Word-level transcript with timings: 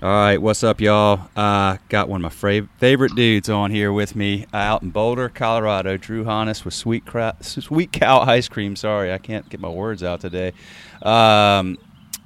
All 0.00 0.08
right, 0.08 0.40
what's 0.40 0.62
up, 0.62 0.80
y'all? 0.80 1.28
Uh, 1.34 1.78
got 1.88 2.08
one 2.08 2.20
of 2.20 2.22
my 2.22 2.28
fra- 2.28 2.68
favorite 2.78 3.16
dudes 3.16 3.48
on 3.48 3.72
here 3.72 3.92
with 3.92 4.14
me 4.14 4.46
uh, 4.54 4.56
out 4.56 4.82
in 4.84 4.90
Boulder, 4.90 5.28
Colorado. 5.28 5.96
Drew 5.96 6.22
Honness 6.22 6.64
with 6.64 6.74
Sweet 6.74 7.04
Cra- 7.04 7.36
Sweet 7.40 7.90
Cow 7.90 8.20
Ice 8.20 8.48
Cream. 8.48 8.76
Sorry, 8.76 9.12
I 9.12 9.18
can't 9.18 9.48
get 9.48 9.58
my 9.58 9.68
words 9.68 10.04
out 10.04 10.20
today. 10.20 10.52
Um, 11.02 11.78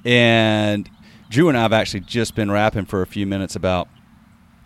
and 0.05 0.87
Drew 1.31 1.49
and 1.49 1.57
I 1.57 1.63
have 1.63 1.73
actually 1.73 2.01
just 2.01 2.35
been 2.35 2.51
rapping 2.51 2.85
for 2.85 3.01
a 3.01 3.07
few 3.07 3.25
minutes 3.25 3.55
about 3.55 3.87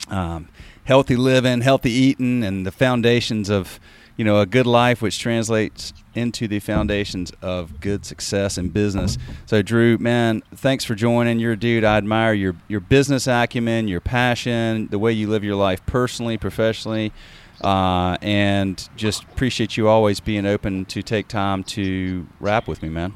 um, 0.10 0.50
healthy 0.84 1.16
living, 1.16 1.62
healthy 1.62 1.92
eating, 1.92 2.44
and 2.44 2.66
the 2.66 2.74
foundations 2.74 3.50
of 3.50 3.80
you 4.18 4.26
know 4.26 4.42
a 4.42 4.46
good 4.46 4.68
life, 4.68 5.02
which 5.02 5.20
translates 5.20 5.94
into 6.16 6.48
the 6.48 6.60
foundations 6.60 7.32
of 7.42 7.80
good 7.80 8.06
success 8.06 8.58
in 8.58 8.70
business. 8.70 9.18
So, 9.46 9.62
Drew, 9.62 9.98
man, 10.00 10.42
thanks 10.54 10.84
for 10.84 10.96
joining. 10.96 11.40
You're 11.40 11.54
a 11.54 11.58
dude. 11.58 11.84
I 11.84 11.98
admire 11.98 12.34
your 12.34 12.56
your 12.68 12.80
business 12.80 13.28
acumen, 13.28 13.88
your 13.88 14.02
passion, 14.02 14.88
the 14.88 15.00
way 15.00 15.14
you 15.14 15.30
live 15.30 15.44
your 15.44 15.56
life 15.56 15.86
personally, 15.86 16.38
professionally. 16.38 17.14
Uh, 17.62 18.18
and 18.22 18.88
just 18.96 19.24
appreciate 19.24 19.78
you 19.78 19.88
always 19.88 20.20
being 20.20 20.46
open 20.46 20.86
to 20.86 21.02
take 21.02 21.28
time 21.28 21.64
to 21.64 22.28
rap 22.40 22.68
with 22.68 22.84
me, 22.84 22.90
man. 22.90 23.14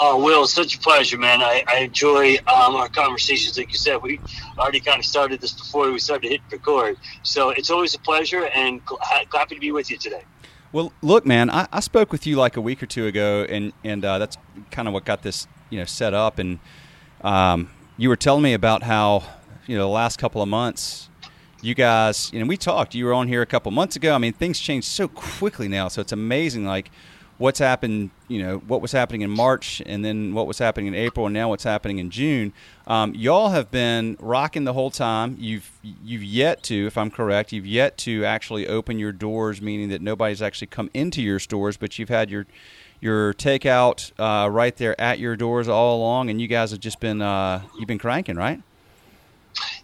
Oh, 0.00 0.22
Will, 0.22 0.46
such 0.46 0.76
a 0.76 0.78
pleasure, 0.78 1.18
man. 1.18 1.42
I, 1.42 1.64
I 1.66 1.78
enjoy 1.78 2.36
um, 2.46 2.76
our 2.76 2.88
conversations. 2.88 3.58
Like 3.58 3.70
you 3.72 3.78
said, 3.78 4.00
we 4.00 4.20
already 4.56 4.78
kind 4.78 5.00
of 5.00 5.04
started 5.04 5.40
this 5.40 5.52
before 5.52 5.90
we 5.90 5.98
started 5.98 6.22
to 6.22 6.28
hit 6.28 6.40
record. 6.52 6.96
So 7.24 7.50
it's 7.50 7.68
always 7.68 7.94
a 7.96 7.98
pleasure 7.98 8.46
and 8.46 8.80
happy 9.32 9.56
to 9.56 9.60
be 9.60 9.72
with 9.72 9.90
you 9.90 9.98
today. 9.98 10.22
Well, 10.70 10.92
look, 11.02 11.26
man, 11.26 11.50
I, 11.50 11.66
I 11.72 11.80
spoke 11.80 12.12
with 12.12 12.26
you 12.26 12.36
like 12.36 12.56
a 12.56 12.60
week 12.60 12.80
or 12.82 12.86
two 12.86 13.06
ago, 13.06 13.44
and 13.48 13.72
and 13.82 14.04
uh, 14.04 14.18
that's 14.18 14.36
kind 14.70 14.86
of 14.86 14.94
what 14.94 15.04
got 15.04 15.22
this 15.22 15.48
you 15.70 15.78
know 15.78 15.84
set 15.84 16.14
up. 16.14 16.38
And 16.38 16.60
um, 17.22 17.70
you 17.96 18.08
were 18.08 18.16
telling 18.16 18.42
me 18.42 18.52
about 18.52 18.84
how 18.84 19.24
you 19.66 19.76
know 19.76 19.82
the 19.82 19.88
last 19.88 20.18
couple 20.18 20.42
of 20.42 20.48
months, 20.48 21.08
you 21.62 21.74
guys, 21.74 22.30
you 22.32 22.38
know, 22.38 22.46
we 22.46 22.56
talked. 22.56 22.94
You 22.94 23.06
were 23.06 23.14
on 23.14 23.28
here 23.28 23.42
a 23.42 23.46
couple 23.46 23.72
months 23.72 23.96
ago. 23.96 24.14
I 24.14 24.18
mean, 24.18 24.34
things 24.34 24.60
change 24.60 24.84
so 24.84 25.08
quickly 25.08 25.68
now, 25.68 25.88
so 25.88 26.02
it's 26.02 26.12
amazing. 26.12 26.66
Like 26.66 26.90
what's 27.38 27.60
happened, 27.60 28.10
you 28.26 28.42
know, 28.42 28.58
what 28.58 28.82
was 28.82 28.92
happening 28.92 29.22
in 29.22 29.30
March 29.30 29.80
and 29.86 30.04
then 30.04 30.34
what 30.34 30.46
was 30.46 30.58
happening 30.58 30.88
in 30.88 30.94
April 30.94 31.26
and 31.26 31.32
now 31.32 31.48
what's 31.48 31.64
happening 31.64 31.98
in 31.98 32.10
June. 32.10 32.52
Um, 32.86 33.14
y'all 33.14 33.50
have 33.50 33.70
been 33.70 34.16
rocking 34.20 34.64
the 34.64 34.72
whole 34.72 34.90
time. 34.90 35.36
You've 35.38 35.70
you've 35.82 36.24
yet 36.24 36.62
to, 36.64 36.86
if 36.86 36.98
I'm 36.98 37.10
correct, 37.10 37.52
you've 37.52 37.66
yet 37.66 37.96
to 37.98 38.24
actually 38.24 38.66
open 38.66 38.98
your 38.98 39.12
doors, 39.12 39.62
meaning 39.62 39.88
that 39.90 40.02
nobody's 40.02 40.42
actually 40.42 40.66
come 40.66 40.90
into 40.92 41.22
your 41.22 41.38
stores, 41.38 41.76
but 41.76 41.98
you've 41.98 42.08
had 42.08 42.30
your 42.30 42.46
your 43.00 43.32
takeout 43.34 44.10
uh, 44.18 44.50
right 44.50 44.76
there 44.76 45.00
at 45.00 45.20
your 45.20 45.36
doors 45.36 45.68
all 45.68 45.96
along, 45.96 46.30
and 46.30 46.40
you 46.40 46.48
guys 46.48 46.72
have 46.72 46.80
just 46.80 46.98
been 46.98 47.22
uh, 47.22 47.62
you've 47.78 47.88
been 47.88 47.98
cranking, 47.98 48.36
right? 48.36 48.60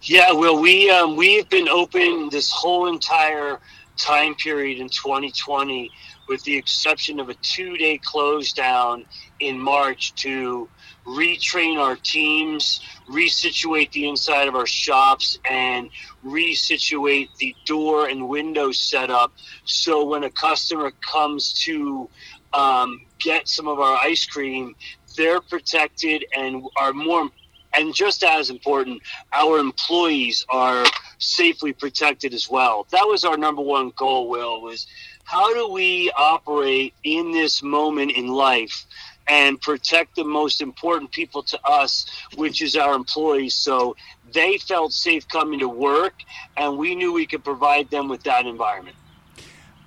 Yeah, 0.03 0.33
well, 0.33 0.61
we 0.61 0.91
um, 0.91 1.17
we've 1.17 1.49
been 1.49 1.69
open 1.69 2.29
this 2.31 2.51
whole 2.51 2.89
entire 2.89 3.61
time 3.97 4.35
period 4.35 4.81
in 4.81 4.89
2020 4.89 5.91
with 6.29 6.43
the 6.45 6.57
exception 6.57 7.21
of 7.21 7.29
a 7.29 7.35
two 7.35 7.77
day 7.77 7.99
close 7.99 8.53
down 8.53 9.05
in 9.41 9.59
March 9.59 10.15
to 10.17 10.69
retrain 11.07 11.79
our 11.79 11.97
teams, 11.97 12.81
resituate 13.09 13.93
the 13.93 14.09
inside 14.09 14.49
of 14.49 14.55
our 14.55 14.67
shops, 14.67 15.39
and 15.49 15.91
resituate 16.25 17.29
the 17.39 17.55
door 17.67 18.09
and 18.09 18.29
window 18.29 18.73
setup. 18.73 19.33
So 19.65 20.05
when 20.05 20.25
a 20.25 20.31
customer 20.31 20.93
comes 20.93 21.53
to 21.65 22.09
um, 22.53 23.03
get 23.19 23.49
some 23.49 23.69
of 23.69 23.81
our 23.81 23.97
ice 23.97 24.25
cream, 24.25 24.75
they're 25.17 25.41
protected 25.41 26.25
and 26.37 26.65
are 26.77 26.93
more 26.93 27.29
and 27.77 27.95
just 27.95 28.23
as 28.23 28.51
important, 28.51 29.03
our 29.33 29.59
employees 29.59 30.47
are 30.49 30.85
safely 31.19 31.73
protected 31.73 32.33
as 32.33 32.49
well. 32.49 32.87
That 32.91 33.05
was 33.05 33.25
our 33.25 33.37
number 33.37 33.63
one 33.63 33.93
goal, 33.97 34.29
Will, 34.29 34.63
was 34.63 34.87
how 35.25 35.53
do 35.55 35.73
we 35.73 36.11
operate 36.17 36.95
in 37.03 37.33
this 37.33 37.63
moment 37.63 38.13
in 38.13 38.29
life 38.29 38.87
and 39.27 39.61
protect 39.61 40.17
the 40.17 40.25
most 40.25 40.61
important 40.61 41.11
people 41.11 41.43
to 41.43 41.59
us, 41.67 42.07
which 42.37 42.63
is 42.63 42.77
our 42.77 42.95
employees. 42.95 43.55
So 43.55 43.97
they 44.33 44.59
felt 44.59 44.93
safe 44.93 45.27
coming 45.29 45.59
to 45.61 45.69
work, 45.69 46.15
and 46.57 46.77
we 46.77 46.95
knew 46.95 47.13
we 47.13 47.27
could 47.27 47.45
provide 47.45 47.91
them 47.91 48.09
with 48.09 48.23
that 48.25 48.47
environment. 48.47 48.97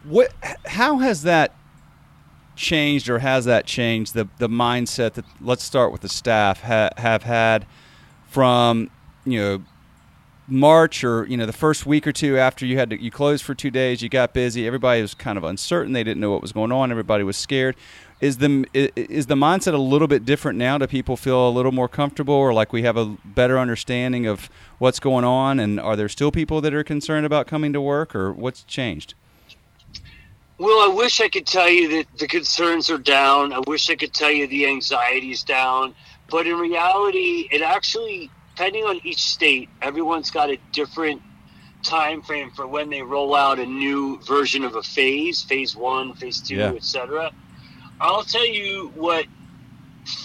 What? 0.04 0.34
How 0.66 0.98
has 1.00 1.24
that 1.24 1.54
changed, 2.56 3.10
or 3.10 3.20
has 3.20 3.46
that 3.46 3.66
changed 3.66 4.14
the 4.14 4.28
the 4.38 4.50
mindset 4.50 5.14
that? 5.14 5.26
Let's 5.42 5.64
start 5.64 5.92
with 5.92 6.02
the 6.02 6.10
staff 6.10 6.62
ha, 6.62 6.90
have 6.98 7.24
had 7.24 7.66
from 8.28 8.90
you 9.26 9.40
know 9.40 9.64
March 10.48 11.04
or 11.04 11.26
you 11.26 11.36
know 11.36 11.46
the 11.46 11.54
first 11.54 11.86
week 11.86 12.08
or 12.08 12.14
two 12.14 12.38
after 12.38 12.66
you 12.66 12.78
had 12.78 12.90
to 12.90 13.02
you 13.02 13.12
closed 13.12 13.44
for 13.44 13.54
two 13.54 13.70
days, 13.70 14.02
you 14.02 14.08
got 14.08 14.34
busy. 14.34 14.66
Everybody 14.66 15.02
was 15.02 15.14
kind 15.14 15.38
of 15.38 15.44
uncertain. 15.44 15.94
They 15.94 16.04
didn't 16.04 16.22
know 16.22 16.32
what 16.32 16.42
was 16.42 16.54
going 16.54 16.72
on. 16.72 16.90
Everybody 16.90 17.24
was 17.24 17.36
scared. 17.36 17.76
Is 18.22 18.38
the 18.38 18.66
is 18.74 19.28
the 19.28 19.36
mindset 19.36 19.74
a 19.74 19.78
little 19.78 20.08
bit 20.08 20.26
different 20.26 20.58
now? 20.58 20.78
Do 20.78 20.88
people 20.88 21.18
feel 21.18 21.48
a 21.48 21.52
little 21.52 21.74
more 21.74 21.90
comfortable, 21.90 22.34
or 22.34 22.54
like 22.54 22.72
we 22.72 22.84
have 22.84 22.96
a 22.96 23.18
better 23.26 23.60
understanding 23.60 24.26
of 24.26 24.50
what's 24.78 25.00
going 25.00 25.26
on? 25.26 25.60
And 25.60 25.80
are 25.80 25.96
there 25.96 26.10
still 26.10 26.32
people 26.32 26.62
that 26.62 26.74
are 26.74 26.84
concerned 26.84 27.26
about 27.26 27.46
coming 27.46 27.74
to 27.74 27.82
work, 27.82 28.16
or 28.16 28.32
what's 28.32 28.64
changed? 28.64 29.16
Well, 30.60 30.90
I 30.90 30.94
wish 30.94 31.22
I 31.22 31.28
could 31.30 31.46
tell 31.46 31.70
you 31.70 31.90
that 31.90 32.18
the 32.18 32.28
concerns 32.28 32.90
are 32.90 32.98
down. 32.98 33.54
I 33.54 33.60
wish 33.68 33.90
I 33.90 33.96
could 33.96 34.14
tell 34.14 34.32
you 34.32 34.48
the 34.48 34.66
anxiety 34.66 35.32
is 35.32 35.44
down. 35.44 35.94
But 36.30 36.48
in 36.48 36.58
reality, 36.58 37.48
it 37.52 37.62
actually 37.62 38.32
depending 38.58 38.86
on 38.86 39.00
each 39.04 39.24
state, 39.24 39.70
everyone's 39.84 40.32
got 40.32 40.50
a 40.50 40.58
different 40.72 41.22
time 41.84 42.24
frame 42.24 42.50
for 42.50 42.66
when 42.66 42.90
they 42.90 43.04
roll 43.04 43.36
out 43.36 43.60
a 43.60 43.66
new 43.66 44.20
version 44.24 44.64
of 44.64 44.76
a 44.76 44.82
phase, 44.82 45.44
phase 45.44 45.76
one, 45.76 46.16
phase 46.16 46.42
two, 46.42 46.56
yeah. 46.56 46.72
etc. 46.72 47.32
I'll 48.02 48.24
tell 48.24 48.48
you 48.48 48.92
what. 48.96 49.26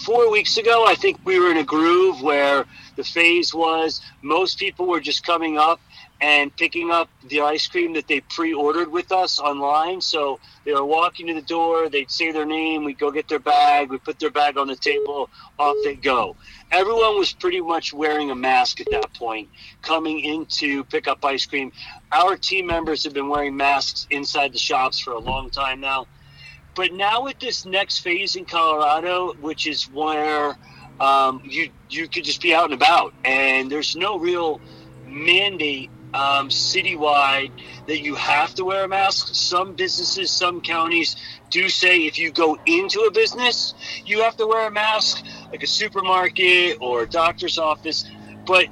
Four 0.05 0.31
weeks 0.31 0.55
ago, 0.55 0.85
I 0.87 0.95
think 0.95 1.19
we 1.25 1.37
were 1.41 1.51
in 1.51 1.57
a 1.57 1.63
groove 1.65 2.21
where 2.21 2.65
the 2.95 3.03
phase 3.03 3.53
was 3.53 3.99
most 4.21 4.57
people 4.57 4.87
were 4.87 5.01
just 5.01 5.25
coming 5.25 5.57
up 5.57 5.81
and 6.23 6.55
picking 6.55 6.89
up 6.89 7.09
the 7.27 7.41
ice 7.41 7.67
cream 7.67 7.91
that 7.91 8.07
they 8.07 8.21
pre-ordered 8.21 8.89
with 8.89 9.11
us 9.11 9.41
online. 9.41 9.99
So 9.99 10.39
they 10.63 10.71
were 10.71 10.85
walking 10.85 11.27
to 11.27 11.33
the 11.33 11.41
door, 11.41 11.89
they'd 11.89 12.09
say 12.09 12.31
their 12.31 12.45
name, 12.45 12.85
we'd 12.85 12.97
go 12.97 13.11
get 13.11 13.27
their 13.27 13.39
bag, 13.39 13.89
we 13.89 13.97
put 13.97 14.19
their 14.19 14.29
bag 14.29 14.57
on 14.57 14.67
the 14.67 14.77
table, 14.77 15.29
off 15.59 15.75
they 15.83 15.95
go. 15.95 16.37
Everyone 16.71 17.19
was 17.19 17.33
pretty 17.33 17.59
much 17.59 17.93
wearing 17.93 18.31
a 18.31 18.35
mask 18.35 18.79
at 18.79 18.87
that 18.91 19.13
point, 19.15 19.49
coming 19.81 20.21
in 20.21 20.45
to 20.45 20.85
pick 20.85 21.09
up 21.09 21.25
ice 21.25 21.45
cream. 21.45 21.73
Our 22.13 22.37
team 22.37 22.67
members 22.67 23.03
have 23.03 23.13
been 23.13 23.27
wearing 23.27 23.57
masks 23.57 24.07
inside 24.09 24.53
the 24.53 24.59
shops 24.59 24.99
for 24.99 25.11
a 25.11 25.19
long 25.19 25.49
time 25.49 25.81
now. 25.81 26.07
But 26.73 26.93
now 26.93 27.25
with 27.25 27.37
this 27.39 27.65
next 27.65 27.99
phase 27.99 28.37
in 28.37 28.45
Colorado, 28.45 29.33
which 29.41 29.67
is 29.67 29.91
where 29.91 30.57
um, 31.01 31.41
you 31.43 31.69
you 31.89 32.07
could 32.07 32.23
just 32.23 32.41
be 32.41 32.55
out 32.55 32.71
and 32.71 32.73
about, 32.73 33.13
and 33.25 33.69
there's 33.69 33.95
no 33.97 34.17
real 34.17 34.61
mandate 35.05 35.91
um, 36.13 36.49
citywide 36.49 37.51
that 37.87 38.01
you 38.01 38.15
have 38.15 38.53
to 38.55 38.65
wear 38.65 38.85
a 38.85 38.87
mask. 38.87 39.29
Some 39.33 39.73
businesses, 39.73 40.31
some 40.31 40.61
counties 40.61 41.15
do 41.49 41.69
say 41.69 42.05
if 42.05 42.17
you 42.17 42.31
go 42.31 42.57
into 42.65 43.01
a 43.01 43.11
business, 43.11 43.73
you 44.05 44.21
have 44.21 44.35
to 44.37 44.47
wear 44.47 44.67
a 44.67 44.71
mask, 44.71 45.23
like 45.51 45.63
a 45.63 45.67
supermarket 45.67 46.77
or 46.81 47.03
a 47.03 47.09
doctor's 47.09 47.57
office. 47.57 48.05
But 48.45 48.67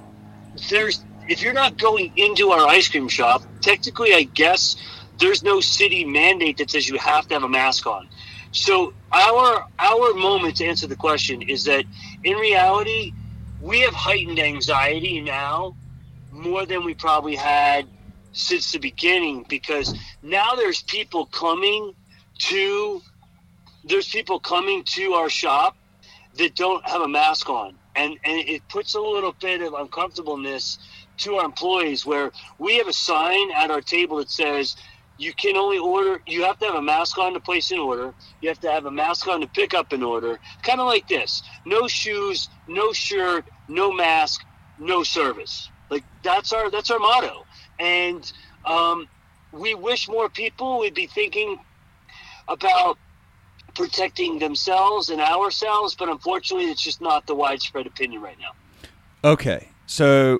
there's 0.70 1.04
if 1.28 1.42
you're 1.42 1.54
not 1.54 1.78
going 1.78 2.12
into 2.16 2.50
our 2.50 2.68
ice 2.68 2.88
cream 2.90 3.08
shop, 3.08 3.44
technically, 3.62 4.14
I 4.14 4.24
guess 4.24 4.76
there's 5.20 5.44
no 5.44 5.62
city 5.62 6.04
mandate 6.04 6.58
that 6.58 6.72
says 6.72 6.90
you 6.90 6.98
have 6.98 7.28
to 7.28 7.36
have 7.36 7.44
a 7.44 7.50
mask 7.50 7.88
on. 7.88 8.08
So 8.52 8.94
our 9.12 9.66
our 9.80 10.14
moment 10.14 10.58
to 10.58 10.66
answer 10.66 10.88
the 10.88 10.96
question 10.96 11.42
is 11.42 11.66
that 11.66 11.86
in 12.24 12.36
reality, 12.38 13.14
we 13.62 13.82
have 13.82 13.94
heightened 13.94 14.40
anxiety 14.40 15.22
now 15.22 15.76
more 16.32 16.66
than 16.66 16.84
we 16.86 16.94
probably 16.94 17.36
had 17.36 17.88
since 18.32 18.72
the 18.72 18.80
beginning 18.80 19.46
because 19.50 19.94
now 20.24 20.56
there's 20.56 20.82
people 20.84 21.26
coming 21.26 21.94
to 22.38 23.02
there's 23.84 24.08
people 24.08 24.40
coming 24.40 24.84
to 24.84 25.14
our 25.14 25.30
shop 25.30 25.76
that 26.38 26.56
don't 26.56 26.88
have 26.88 27.02
a 27.02 27.08
mask 27.08 27.50
on. 27.50 27.76
And 27.96 28.18
and 28.24 28.48
it 28.48 28.62
puts 28.70 28.96
a 28.96 29.02
little 29.02 29.34
bit 29.34 29.62
of 29.62 29.74
uncomfortableness 29.74 30.80
to 31.18 31.36
our 31.36 31.46
employees 31.46 32.06
where 32.06 32.32
we 32.58 32.78
have 32.78 32.88
a 32.88 32.94
sign 32.94 33.52
at 33.52 33.70
our 33.70 33.82
table 33.82 34.18
that 34.18 34.30
says 34.30 34.78
you 35.18 35.34
can 35.34 35.58
only 35.58 35.78
order 35.78 36.22
you 36.26 36.44
have 36.44 36.58
to 36.60 36.66
have 36.66 36.76
a 36.76 36.82
mask 36.82 37.18
on 37.18 37.34
to 37.34 37.40
place 37.42 37.70
an 37.72 37.80
order. 37.80 38.14
You 38.40 38.48
have 38.48 38.62
to 38.62 38.72
have 38.72 38.86
a 38.86 38.92
mask 38.92 39.28
on 39.28 39.42
to 39.42 39.48
pick 39.48 39.74
up 39.74 39.92
an 39.92 40.04
order. 40.04 40.40
Kind 40.64 40.80
of 40.80 40.88
like 40.88 41.08
this. 41.10 41.44
No 41.66 41.88
shoes 41.88 42.48
no 42.68 42.94
shirt 42.94 43.46
no 43.68 43.92
mask 43.92 44.46
no 44.80 45.04
service 45.04 45.71
like 45.92 46.04
that's 46.24 46.52
our 46.54 46.72
that's 46.72 46.90
our 46.90 46.98
motto, 46.98 47.46
and 47.80 48.32
um, 48.66 49.08
we 49.52 49.76
wish 49.76 50.08
more 50.08 50.30
people 50.30 50.80
would 50.80 50.96
be 50.96 51.06
thinking 51.06 51.60
about 52.48 52.98
protecting 53.76 54.40
themselves 54.40 55.10
and 55.10 55.22
ourselves, 55.22 55.96
but 55.96 56.10
unfortunately, 56.10 56.70
it's 56.70 56.82
just 56.82 57.02
not 57.02 57.28
the 57.28 57.36
widespread 57.36 57.88
opinion 57.88 58.22
right 58.22 58.38
now. 58.40 58.52
Okay, 59.24 59.70
So 59.86 60.40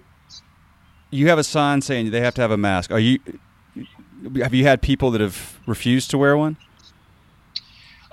you 1.12 1.28
have 1.28 1.38
a 1.38 1.44
sign 1.44 1.82
saying 1.82 2.10
they 2.12 2.22
have 2.22 2.34
to 2.36 2.42
have 2.42 2.52
a 2.52 2.58
mask. 2.58 2.92
Are 2.92 3.00
you? 3.00 3.20
Have 4.38 4.54
you 4.54 4.64
had 4.64 4.82
people 4.82 5.12
that 5.12 5.22
have 5.22 5.60
refused 5.68 6.10
to 6.12 6.18
wear 6.18 6.38
one? 6.38 6.58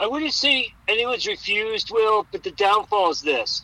I 0.00 0.06
wouldn't 0.06 0.32
say 0.32 0.73
anyone's 0.87 1.26
refused, 1.26 1.91
Will, 1.91 2.26
but 2.31 2.43
the 2.43 2.50
downfall 2.52 3.11
is 3.11 3.20
this. 3.20 3.62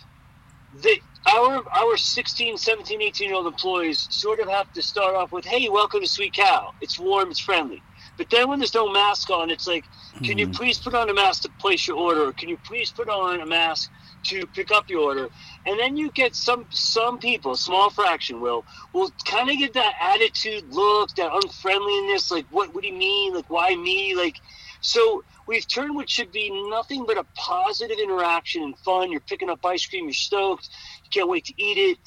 They, 0.82 1.00
our 1.26 1.62
our 1.75 1.97
16, 1.97 2.59
17, 2.59 3.03
18 3.03 3.29
year 3.29 3.37
old 3.37 3.47
employees 3.47 4.06
sort 4.11 4.41
of 4.41 4.49
have 4.49 4.71
to 4.73 4.82
start 4.82 5.15
off 5.15 5.32
with, 5.32 5.44
"Hey, 5.44 5.69
welcome 5.69 6.00
to 6.00 6.06
Sweet 6.09 6.35
Cow. 6.35 6.73
It's 6.81 6.99
warm, 6.99 7.31
it's 7.31 7.41
friendly." 7.41 7.82
But 8.19 8.29
then 8.31 8.49
when 8.49 8.59
there's 8.59 8.75
no 8.75 8.88
mask 8.91 9.31
on, 9.31 9.50
it's 9.50 9.67
like, 9.67 9.88
"Can 10.23 10.38
you 10.38 10.47
Mhm. 10.47 10.55
please 10.55 10.79
put 10.79 10.94
on 10.94 11.09
a 11.09 11.15
mask 11.15 11.43
to 11.43 11.50
place 11.50 11.87
your 11.88 11.97
order? 11.97 12.32
Can 12.32 12.49
you 12.49 12.59
please 12.59 12.91
put 12.91 13.09
on 13.09 13.41
a 13.41 13.47
mask 13.47 13.91
to 14.25 14.47
pick 14.49 14.71
up 14.71 14.91
your 14.91 15.00
order?" 15.00 15.31
And 15.65 15.79
then 15.81 15.97
you 15.97 16.11
get 16.11 16.37
some 16.37 16.67
some 16.71 17.19
people, 17.19 17.56
small 17.56 17.91
fraction, 17.91 18.41
will 18.41 18.67
will 18.93 19.11
kind 19.25 19.49
of 19.50 19.56
get 19.56 19.73
that 19.75 19.94
attitude, 20.00 20.65
look, 20.69 21.15
that 21.15 21.32
unfriendliness, 21.32 22.31
like, 22.31 22.47
"What? 22.50 22.75
What 22.75 22.82
do 22.82 22.88
you 22.88 22.94
mean? 22.94 23.35
Like, 23.35 23.49
why 23.49 23.75
me?" 23.75 24.15
Like, 24.15 24.41
so 24.84 25.25
we've 25.46 25.66
turned 25.66 25.94
what 25.94 26.10
should 26.10 26.31
be 26.31 26.50
nothing 26.69 27.06
but 27.06 27.16
a 27.16 27.25
positive 27.34 27.98
interaction 27.98 28.62
and 28.62 28.78
fun. 28.78 29.10
You're 29.10 29.20
picking 29.20 29.48
up 29.48 29.64
ice 29.64 29.86
cream, 29.86 30.04
you're 30.04 30.12
stoked, 30.12 30.69
you 31.04 31.10
can't 31.10 31.28
wait 31.28 31.46
to 31.46 31.54
eat 31.56 31.78
it. 31.78 31.98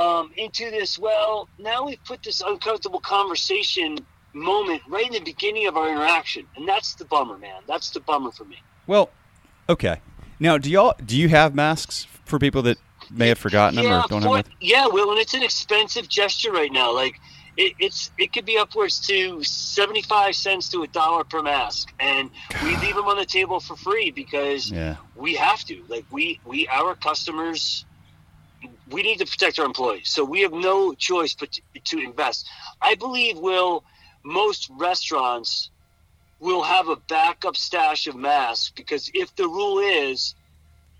Um, 0.00 0.30
into 0.36 0.70
this, 0.70 0.98
well, 0.98 1.48
now 1.58 1.84
we've 1.84 2.02
put 2.04 2.22
this 2.22 2.40
uncomfortable 2.40 3.00
conversation 3.00 3.98
moment 4.32 4.82
right 4.88 5.06
in 5.06 5.12
the 5.12 5.20
beginning 5.20 5.66
of 5.66 5.76
our 5.76 5.90
interaction, 5.90 6.46
and 6.56 6.66
that's 6.66 6.94
the 6.94 7.04
bummer, 7.04 7.36
man. 7.36 7.62
That's 7.66 7.90
the 7.90 8.00
bummer 8.00 8.30
for 8.30 8.44
me. 8.44 8.56
Well, 8.86 9.10
okay. 9.68 10.00
Now, 10.40 10.56
do 10.58 10.70
y'all 10.70 10.94
do 11.04 11.16
you 11.16 11.28
have 11.28 11.54
masks 11.54 12.06
for 12.24 12.38
people 12.38 12.62
that 12.62 12.78
may 13.10 13.28
have 13.28 13.38
forgotten 13.38 13.76
them 13.76 13.86
or 13.86 14.04
don't 14.08 14.22
for- 14.22 14.36
have 14.36 14.44
them? 14.44 14.54
yeah, 14.60 14.86
Will, 14.86 15.10
and 15.10 15.18
it's 15.18 15.34
an 15.34 15.42
expensive 15.42 16.08
gesture 16.08 16.52
right 16.52 16.72
now. 16.72 16.94
Like 16.94 17.20
it, 17.56 17.74
it's 17.78 18.10
it 18.18 18.32
could 18.32 18.44
be 18.46 18.58
upwards 18.58 19.00
to 19.00 19.42
seventy 19.42 20.02
five 20.02 20.34
cents 20.34 20.68
to 20.70 20.82
a 20.82 20.88
dollar 20.88 21.24
per 21.24 21.42
mask, 21.42 21.92
and 22.00 22.30
we 22.60 22.76
leave 22.76 22.94
them 22.94 23.06
on 23.06 23.16
the 23.16 23.26
table 23.26 23.60
for 23.60 23.76
free 23.76 24.10
because 24.10 24.70
Yeah. 24.70 24.96
we 25.14 25.34
have 25.34 25.62
to. 25.64 25.84
Like 25.88 26.06
we 26.10 26.40
we 26.44 26.66
our 26.68 26.94
customers, 26.94 27.84
we 28.88 29.02
need 29.02 29.18
to 29.18 29.26
protect 29.26 29.58
our 29.58 29.66
employees, 29.66 30.08
so 30.10 30.24
we 30.24 30.40
have 30.42 30.52
no 30.52 30.94
choice 30.94 31.34
but 31.34 31.52
to, 31.52 31.62
to 31.84 31.98
invest. 31.98 32.48
I 32.80 32.94
believe 32.94 33.38
will 33.38 33.84
most 34.24 34.70
restaurants 34.70 35.70
will 36.38 36.62
have 36.62 36.88
a 36.88 36.96
backup 37.08 37.56
stash 37.56 38.06
of 38.06 38.16
masks 38.16 38.72
because 38.74 39.10
if 39.14 39.34
the 39.36 39.46
rule 39.46 39.78
is 39.78 40.34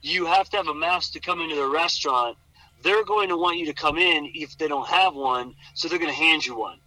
you 0.03 0.27
have 0.27 0.49
to 0.51 0.57
have 0.57 0.69
a 0.69 0.75
mask 0.75 1.13
to 1.13 1.21
come 1.21 1.41
into 1.41 1.55
the 1.55 1.67
restaurant, 1.69 2.37
they're 2.83 3.05
going 3.05 3.29
to 3.29 3.37
want 3.37 3.59
you 3.59 3.67
to 3.67 3.75
come 3.75 3.99
in 3.99 4.31
if 4.35 4.57
they 4.59 4.69
don't 4.69 4.89
have 4.89 5.15
one, 5.15 5.55
so 5.75 5.89
they're 5.89 5.99
going 5.99 6.11
to 6.11 6.17
hand 6.17 6.45
you 6.45 6.57
one. 6.57 6.79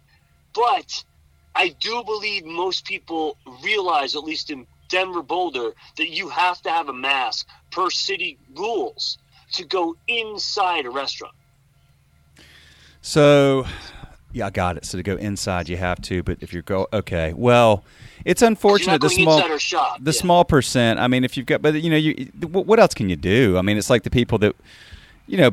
But 0.54 1.04
I 1.54 1.74
do 1.80 2.02
believe 2.04 2.44
most 2.44 2.84
people 2.84 3.36
realize, 3.62 4.14
at 4.14 4.24
least 4.24 4.50
in 4.50 4.66
Denver, 4.88 5.22
Boulder, 5.22 5.72
that 5.96 6.10
you 6.10 6.28
have 6.28 6.60
to 6.62 6.70
have 6.70 6.88
a 6.88 6.92
mask 6.92 7.46
per 7.70 7.90
city 7.90 8.38
rules 8.56 9.18
to 9.52 9.64
go 9.64 9.96
inside 10.08 10.86
a 10.86 10.90
restaurant. 10.90 11.34
So, 13.00 13.66
yeah, 14.32 14.46
I 14.46 14.50
got 14.50 14.76
it. 14.76 14.84
So 14.84 14.98
to 14.98 15.02
go 15.02 15.16
inside, 15.16 15.68
you 15.68 15.76
have 15.76 16.00
to. 16.02 16.22
But 16.22 16.38
if 16.40 16.52
you're 16.52 16.62
go, 16.62 16.88
okay, 16.92 17.32
well, 17.32 17.84
it's 18.24 18.42
unfortunate. 18.42 19.00
The 19.00 19.08
You're 19.08 19.26
not 19.26 19.38
going 19.38 19.48
small, 19.48 19.58
shop. 19.58 19.98
the 20.00 20.12
Yeah. 20.12 20.20
small 20.20 20.44
percent. 20.44 20.98
I 20.98 21.08
mean, 21.08 21.24
if 21.24 21.36
you've 21.36 21.46
got, 21.46 21.62
but 21.62 21.74
you 21.74 21.90
know, 21.90 21.96
you 21.96 22.30
what 22.48 22.78
else 22.78 22.94
can 22.94 23.08
you 23.08 23.16
do? 23.16 23.56
I 23.56 23.62
mean, 23.62 23.78
it's 23.78 23.88
like 23.90 24.02
the 24.02 24.10
people 24.10 24.38
that, 24.38 24.56
you 25.26 25.38
know. 25.38 25.50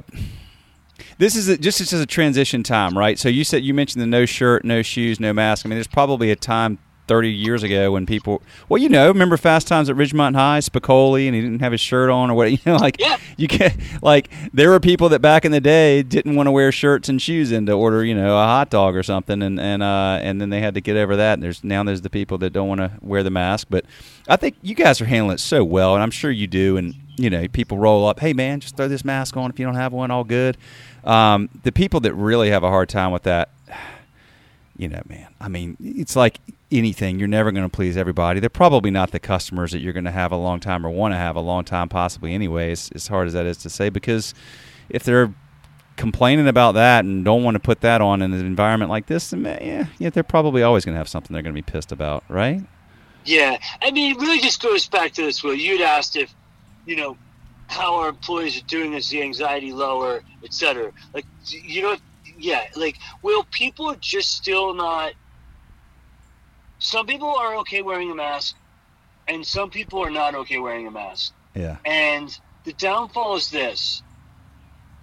This 1.17 1.35
is 1.35 1.47
a, 1.47 1.57
just 1.57 1.77
just 1.77 1.93
as 1.93 2.01
a 2.01 2.05
transition 2.05 2.63
time, 2.63 2.97
right? 2.97 3.17
So 3.19 3.29
you 3.29 3.43
said 3.43 3.63
you 3.63 3.73
mentioned 3.73 4.01
the 4.01 4.07
no 4.07 4.25
shirt, 4.25 4.63
no 4.65 4.81
shoes, 4.81 5.19
no 5.19 5.31
mask. 5.33 5.65
I 5.65 5.69
mean, 5.69 5.75
there's 5.75 5.87
probably 5.87 6.31
a 6.31 6.35
time 6.35 6.79
30 7.07 7.29
years 7.29 7.63
ago 7.63 7.91
when 7.91 8.05
people, 8.05 8.41
well, 8.69 8.81
you 8.81 8.87
know, 8.89 9.07
remember 9.09 9.35
Fast 9.37 9.67
Times 9.67 9.89
at 9.89 9.95
Ridgemont 9.95 10.35
High, 10.35 10.59
Spicoli, 10.59 11.25
and 11.27 11.35
he 11.35 11.41
didn't 11.41 11.59
have 11.59 11.71
his 11.73 11.81
shirt 11.81 12.09
on 12.09 12.31
or 12.31 12.33
what? 12.35 12.49
You 12.51 12.57
know, 12.65 12.77
like 12.77 12.99
Yeah. 12.99 13.17
you 13.37 13.47
can 13.47 13.73
like 14.01 14.29
there 14.53 14.69
were 14.69 14.79
people 14.79 15.09
that 15.09 15.19
back 15.21 15.45
in 15.45 15.51
the 15.51 15.59
day 15.61 16.01
didn't 16.03 16.35
want 16.35 16.47
to 16.47 16.51
wear 16.51 16.71
shirts 16.71 17.09
and 17.09 17.21
shoes 17.21 17.51
in 17.51 17.65
to 17.67 17.73
order, 17.73 18.03
you 18.03 18.15
know, 18.15 18.37
a 18.37 18.43
hot 18.45 18.69
dog 18.69 18.95
or 18.95 19.03
something, 19.03 19.41
and 19.41 19.59
and 19.59 19.83
uh, 19.83 20.19
and 20.21 20.39
then 20.41 20.49
they 20.49 20.61
had 20.61 20.73
to 20.75 20.81
get 20.81 20.95
over 20.97 21.15
that. 21.15 21.33
And 21.35 21.43
there's 21.43 21.63
now 21.63 21.83
there's 21.83 22.01
the 22.01 22.09
people 22.09 22.37
that 22.39 22.51
don't 22.51 22.67
want 22.67 22.79
to 22.79 22.91
wear 23.01 23.23
the 23.23 23.31
mask, 23.31 23.67
but 23.69 23.85
I 24.27 24.35
think 24.35 24.55
you 24.61 24.73
guys 24.75 24.99
are 25.01 25.05
handling 25.05 25.35
it 25.35 25.39
so 25.41 25.63
well, 25.63 25.93
and 25.93 26.01
I'm 26.03 26.11
sure 26.11 26.31
you 26.31 26.47
do. 26.47 26.77
And 26.77 26.95
you 27.17 27.29
know, 27.29 27.47
people 27.47 27.77
roll 27.77 28.07
up, 28.07 28.19
hey 28.19 28.33
man, 28.33 28.59
just 28.59 28.75
throw 28.75 28.87
this 28.87 29.05
mask 29.05 29.37
on 29.37 29.49
if 29.49 29.59
you 29.59 29.65
don't 29.65 29.75
have 29.75 29.93
one, 29.93 30.11
all 30.11 30.23
good. 30.23 30.57
Um, 31.03 31.49
the 31.63 31.71
people 31.71 31.99
that 32.01 32.13
really 32.13 32.49
have 32.49 32.63
a 32.63 32.69
hard 32.69 32.89
time 32.89 33.11
with 33.11 33.23
that, 33.23 33.49
you 34.77 34.87
know, 34.87 35.01
man, 35.07 35.27
I 35.39 35.47
mean, 35.47 35.77
it's 35.79 36.15
like 36.15 36.39
anything. 36.71 37.19
You're 37.19 37.27
never 37.27 37.51
going 37.51 37.69
to 37.69 37.73
please 37.75 37.97
everybody. 37.97 38.39
They're 38.39 38.49
probably 38.49 38.91
not 38.91 39.11
the 39.11 39.19
customers 39.19 39.71
that 39.71 39.79
you're 39.79 39.93
going 39.93 40.05
to 40.05 40.11
have 40.11 40.31
a 40.31 40.37
long 40.37 40.59
time 40.59 40.85
or 40.85 40.89
want 40.89 41.13
to 41.13 41.17
have 41.17 41.35
a 41.35 41.41
long 41.41 41.63
time, 41.63 41.89
possibly, 41.89 42.33
anyways, 42.33 42.91
as 42.93 43.07
hard 43.07 43.27
as 43.27 43.33
that 43.33 43.45
is 43.45 43.57
to 43.57 43.69
say, 43.69 43.89
because 43.89 44.33
if 44.89 45.03
they're 45.03 45.33
complaining 45.95 46.47
about 46.47 46.73
that 46.73 47.05
and 47.05 47.23
don't 47.23 47.43
want 47.43 47.55
to 47.55 47.59
put 47.59 47.81
that 47.81 48.01
on 48.01 48.21
in 48.21 48.33
an 48.33 48.45
environment 48.45 48.89
like 48.89 49.05
this, 49.05 49.29
then 49.29 49.43
yeah, 49.43 49.85
yeah, 49.99 50.09
they're 50.09 50.23
probably 50.23 50.63
always 50.63 50.85
going 50.85 50.93
to 50.93 50.97
have 50.97 51.07
something 51.09 51.33
they're 51.33 51.43
going 51.43 51.55
to 51.55 51.61
be 51.61 51.71
pissed 51.71 51.91
about, 51.91 52.23
right? 52.29 52.61
Yeah, 53.25 53.57
I 53.81 53.91
mean, 53.91 54.15
it 54.15 54.19
really 54.19 54.39
just 54.39 54.61
goes 54.61 54.87
back 54.87 55.13
to 55.13 55.21
this. 55.21 55.43
Will 55.43 55.53
you'd 55.53 55.81
asked 55.81 56.15
if, 56.15 56.33
you 56.85 56.95
know, 56.95 57.17
how 57.67 57.95
our 57.95 58.09
employees 58.09 58.57
are 58.57 58.65
doing 58.65 58.93
is 58.93 59.09
the 59.09 59.21
anxiety 59.21 59.71
lower, 59.71 60.23
et 60.43 60.53
cetera. 60.53 60.91
Like, 61.13 61.25
you 61.49 61.81
know, 61.81 61.95
yeah, 62.37 62.63
like, 62.75 62.97
will 63.21 63.45
people 63.51 63.87
are 63.89 63.95
just 63.95 64.31
still 64.35 64.73
not. 64.73 65.13
Some 66.79 67.05
people 67.07 67.29
are 67.29 67.55
okay 67.57 67.81
wearing 67.81 68.11
a 68.11 68.15
mask, 68.15 68.55
and 69.27 69.45
some 69.45 69.69
people 69.69 69.99
are 70.03 70.09
not 70.09 70.35
okay 70.35 70.59
wearing 70.59 70.87
a 70.87 70.91
mask. 70.91 71.33
Yeah. 71.55 71.77
And 71.85 72.37
the 72.65 72.73
downfall 72.73 73.35
is 73.35 73.49
this. 73.49 74.03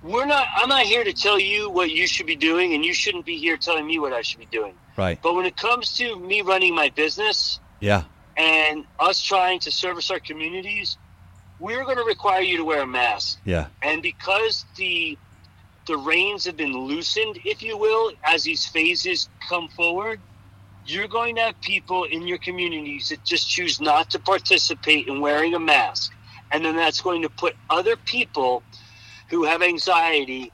We're 0.03 0.27
not. 0.27 0.47
I'm 0.57 0.69
not 0.69 0.83
here 0.85 1.05
to 1.05 1.13
tell 1.13 1.39
you 1.39 1.71
what 1.71 1.91
you 1.91 2.07
should 2.07 2.27
be 2.27 2.37
doing, 2.37 2.75
and 2.75 2.85
you 2.85 2.93
shouldn't 2.95 3.25
be 3.25 3.37
here 3.39 3.57
telling 3.57 3.87
me 3.87 3.99
what 3.99 4.13
I 4.13 4.23
should 4.23 4.41
be 4.41 4.47
doing. 4.47 4.75
Right. 4.97 5.19
But 5.23 5.35
when 5.35 5.47
it 5.47 5.57
comes 5.57 5.97
to 5.99 6.19
me 6.19 6.43
running 6.43 6.75
my 6.75 6.91
business, 6.91 7.61
Yeah. 7.81 8.05
and 8.37 8.85
us 8.99 9.23
trying 9.23 9.61
to 9.61 9.71
service 9.71 10.11
our 10.11 10.19
communities, 10.21 10.97
we're 11.61 11.85
going 11.85 11.99
to 11.99 12.05
require 12.05 12.41
you 12.41 12.57
to 12.57 12.65
wear 12.65 12.83
a 12.83 12.87
mask. 12.87 13.39
Yeah. 13.45 13.67
And 13.83 14.03
because 14.03 14.65
the 14.77 15.17
the 15.87 15.97
reins 15.97 16.45
have 16.45 16.57
been 16.57 16.73
loosened, 16.73 17.39
if 17.45 17.63
you 17.63 17.77
will, 17.77 18.13
as 18.23 18.45
these 18.45 18.67
phases 18.67 19.29
come 19.49 19.69
forward, 19.69 20.21
you're 20.87 21.09
going 21.09 21.37
to 21.37 21.43
have 21.43 21.61
people 21.61 22.05
in 22.05 22.27
your 22.27 22.39
communities 22.39 23.09
that 23.09 23.25
just 23.25 23.49
choose 23.49 23.81
not 23.81 24.11
to 24.11 24.19
participate 24.19 25.09
in 25.09 25.21
wearing 25.21 25.55
a 25.55 25.59
mask. 25.59 26.13
And 26.53 26.65
then 26.65 26.77
that's 26.77 27.01
going 27.01 27.23
to 27.23 27.29
put 27.29 27.57
other 27.69 27.97
people 27.97 28.63
who 29.29 29.45
have 29.45 29.63
anxiety 29.63 30.53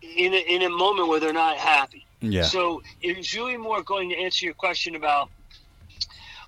in 0.00 0.32
a, 0.32 0.54
in 0.54 0.62
a 0.62 0.70
moment 0.70 1.08
where 1.08 1.20
they're 1.20 1.32
not 1.32 1.56
happy. 1.56 2.06
Yeah. 2.20 2.42
So 2.42 2.82
it's 3.00 3.34
really 3.34 3.56
more 3.56 3.82
going 3.82 4.08
to 4.10 4.16
answer 4.16 4.44
your 4.44 4.54
question 4.54 4.94
about 4.94 5.28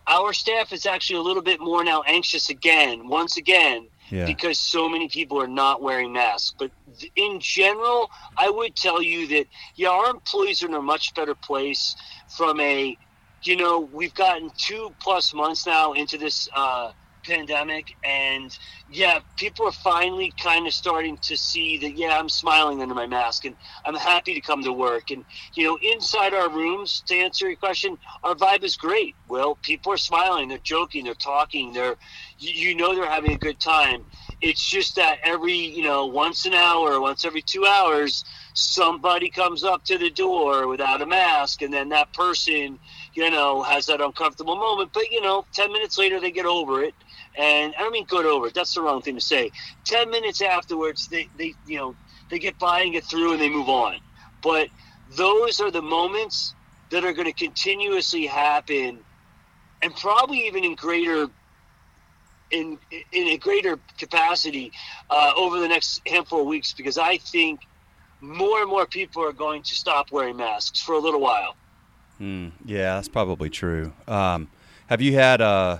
our 0.07 0.33
staff 0.33 0.73
is 0.73 0.87
actually 0.87 1.19
a 1.19 1.23
little 1.23 1.43
bit 1.43 1.61
more 1.61 1.83
now 1.85 2.03
anxious 2.07 2.51
again, 2.51 3.09
once 3.09 3.37
again, 3.37 3.89
Yeah. 4.11 4.27
because 4.27 4.59
so 4.59 4.89
many 4.89 5.09
people 5.09 5.41
are 5.41 5.47
not 5.49 5.81
wearing 5.83 6.13
masks. 6.13 6.55
But 6.59 6.71
in 7.17 7.41
general, 7.41 8.11
I 8.37 8.51
would 8.51 8.77
tell 8.77 9.01
you 9.03 9.27
that, 9.29 9.47
yeah, 9.77 9.89
our 9.89 10.11
employees 10.11 10.63
are 10.63 10.67
in 10.69 10.75
a 10.75 10.83
much 10.83 11.15
better 11.15 11.35
place 11.35 11.97
from 12.37 12.61
a, 12.61 12.97
you 13.43 13.57
know, 13.57 13.81
we've 13.93 14.15
gotten 14.15 14.51
two 14.57 14.93
plus 15.01 15.33
months 15.35 15.67
now 15.67 15.93
into 15.93 16.19
this 16.19 16.49
uh, 16.55 16.93
pandemic, 17.25 17.97
and 18.05 18.57
yeah, 18.91 19.21
people 19.37 19.67
are 19.67 19.73
finally 19.73 20.33
kind 20.43 20.67
of 20.67 20.75
starting 20.75 21.17
to 21.19 21.37
see 21.37 21.79
that, 21.79 21.97
yeah, 21.97 22.19
I'm 22.19 22.29
smiling 22.29 22.83
under 22.83 22.95
my 22.95 23.07
mask 23.07 23.45
and 23.45 23.57
I'm 23.85 23.95
happy 23.95 24.35
to 24.35 24.41
come 24.41 24.63
to 24.65 24.73
work. 24.73 25.11
And, 25.11 25.25
you 25.55 25.65
know, 25.65 25.79
inside 25.83 26.35
our 26.35 26.49
rooms, 26.49 27.03
to 27.07 27.17
answer 27.17 27.49
your 27.49 27.57
question, 27.57 27.99
our 28.23 28.35
vibe 28.35 28.63
is 28.63 28.77
great. 28.77 29.17
Well, 29.29 29.57
people 29.63 29.93
are 29.93 29.97
smiling, 29.97 30.49
they're 30.49 30.59
joking, 30.59 31.05
they're 31.05 31.15
talking, 31.15 31.73
they're, 31.73 31.97
you 32.39 32.75
know, 32.75 32.95
they're 32.95 33.11
having 33.11 33.33
a 33.33 33.39
good 33.39 33.61
time. 33.61 34.05
It's 34.41 34.65
just 34.65 34.97
that 34.97 35.19
every, 35.25 35.55
you 35.55 35.83
know, 35.83 36.07
once 36.07 36.45
an 36.47 36.55
hour, 36.55 37.01
once 37.01 37.25
every 37.25 37.43
two 37.43 37.65
hours, 37.65 38.25
somebody 38.55 39.31
comes 39.31 39.65
up 39.65 39.85
to 39.85 39.99
the 39.99 40.11
door 40.11 40.69
without 40.69 41.03
a 41.03 41.07
mask, 41.07 41.63
and 41.63 41.73
then 41.73 41.89
that 41.89 42.13
person, 42.13 42.79
you 43.15 43.31
know, 43.31 43.63
has 43.63 43.87
that 43.87 44.01
uncomfortable 44.01 44.57
moment. 44.57 44.91
But, 44.93 45.11
you 45.11 45.21
know, 45.21 45.47
10 45.53 45.73
minutes 45.73 45.99
later, 45.99 46.21
they 46.21 46.31
get 46.31 46.47
over 46.47 46.83
it. 46.83 46.95
And 47.37 47.75
I 47.77 47.83
don't 47.83 47.93
mean 47.93 48.07
good 48.07 48.27
over 48.27 48.49
it. 48.49 48.55
That's 48.55 48.75
the 48.75 48.83
wrong 48.83 49.03
thing 49.03 49.15
to 49.15 49.21
say. 49.21 49.51
10 49.85 50.11
minutes 50.11 50.41
afterwards, 50.43 51.09
they, 51.09 51.29
they 51.37 51.55
you 51.67 51.79
know, 51.79 51.97
they 52.31 52.39
get 52.39 52.59
by 52.59 52.83
and 52.83 52.93
get 52.93 53.05
through 53.05 53.33
and 53.33 53.41
they 53.41 53.49
move 53.49 53.69
on. 53.69 53.97
But 54.43 54.69
those 55.17 55.61
are 55.61 55.71
the 55.71 55.83
moments 55.83 56.55
that 56.91 57.05
are 57.05 57.13
going 57.13 57.27
to 57.27 57.33
continuously 57.33 58.27
happen 58.27 59.01
and 59.83 59.95
probably 59.97 60.47
even 60.47 60.65
in 60.65 60.75
greater 60.75 61.29
in 62.51 62.79
in 63.13 63.29
a 63.29 63.37
greater 63.37 63.79
capacity 63.99 64.73
uh, 65.11 65.33
over 65.37 65.59
the 65.61 65.69
next 65.69 66.01
handful 66.07 66.41
of 66.41 66.47
weeks 66.47 66.73
because 66.73 66.99
I 66.99 67.19
think 67.19 67.61
more 68.21 68.61
and 68.61 68.71
more 68.71 68.87
people 68.87 69.23
are 69.25 69.33
going 69.33 69.63
to 69.63 69.75
stop 69.75 70.11
wearing 70.11 70.37
masks 70.37 70.81
for 70.81 70.93
a 70.93 70.99
little 70.99 71.21
while. 71.21 71.57
Mm, 72.21 72.53
yeah, 72.65 72.95
that's 72.95 73.09
probably 73.09 73.51
true. 73.51 73.93
Um, 74.07 74.49
have 74.89 75.01
you 75.01 75.15
had 75.15 75.41
uh, 75.41 75.79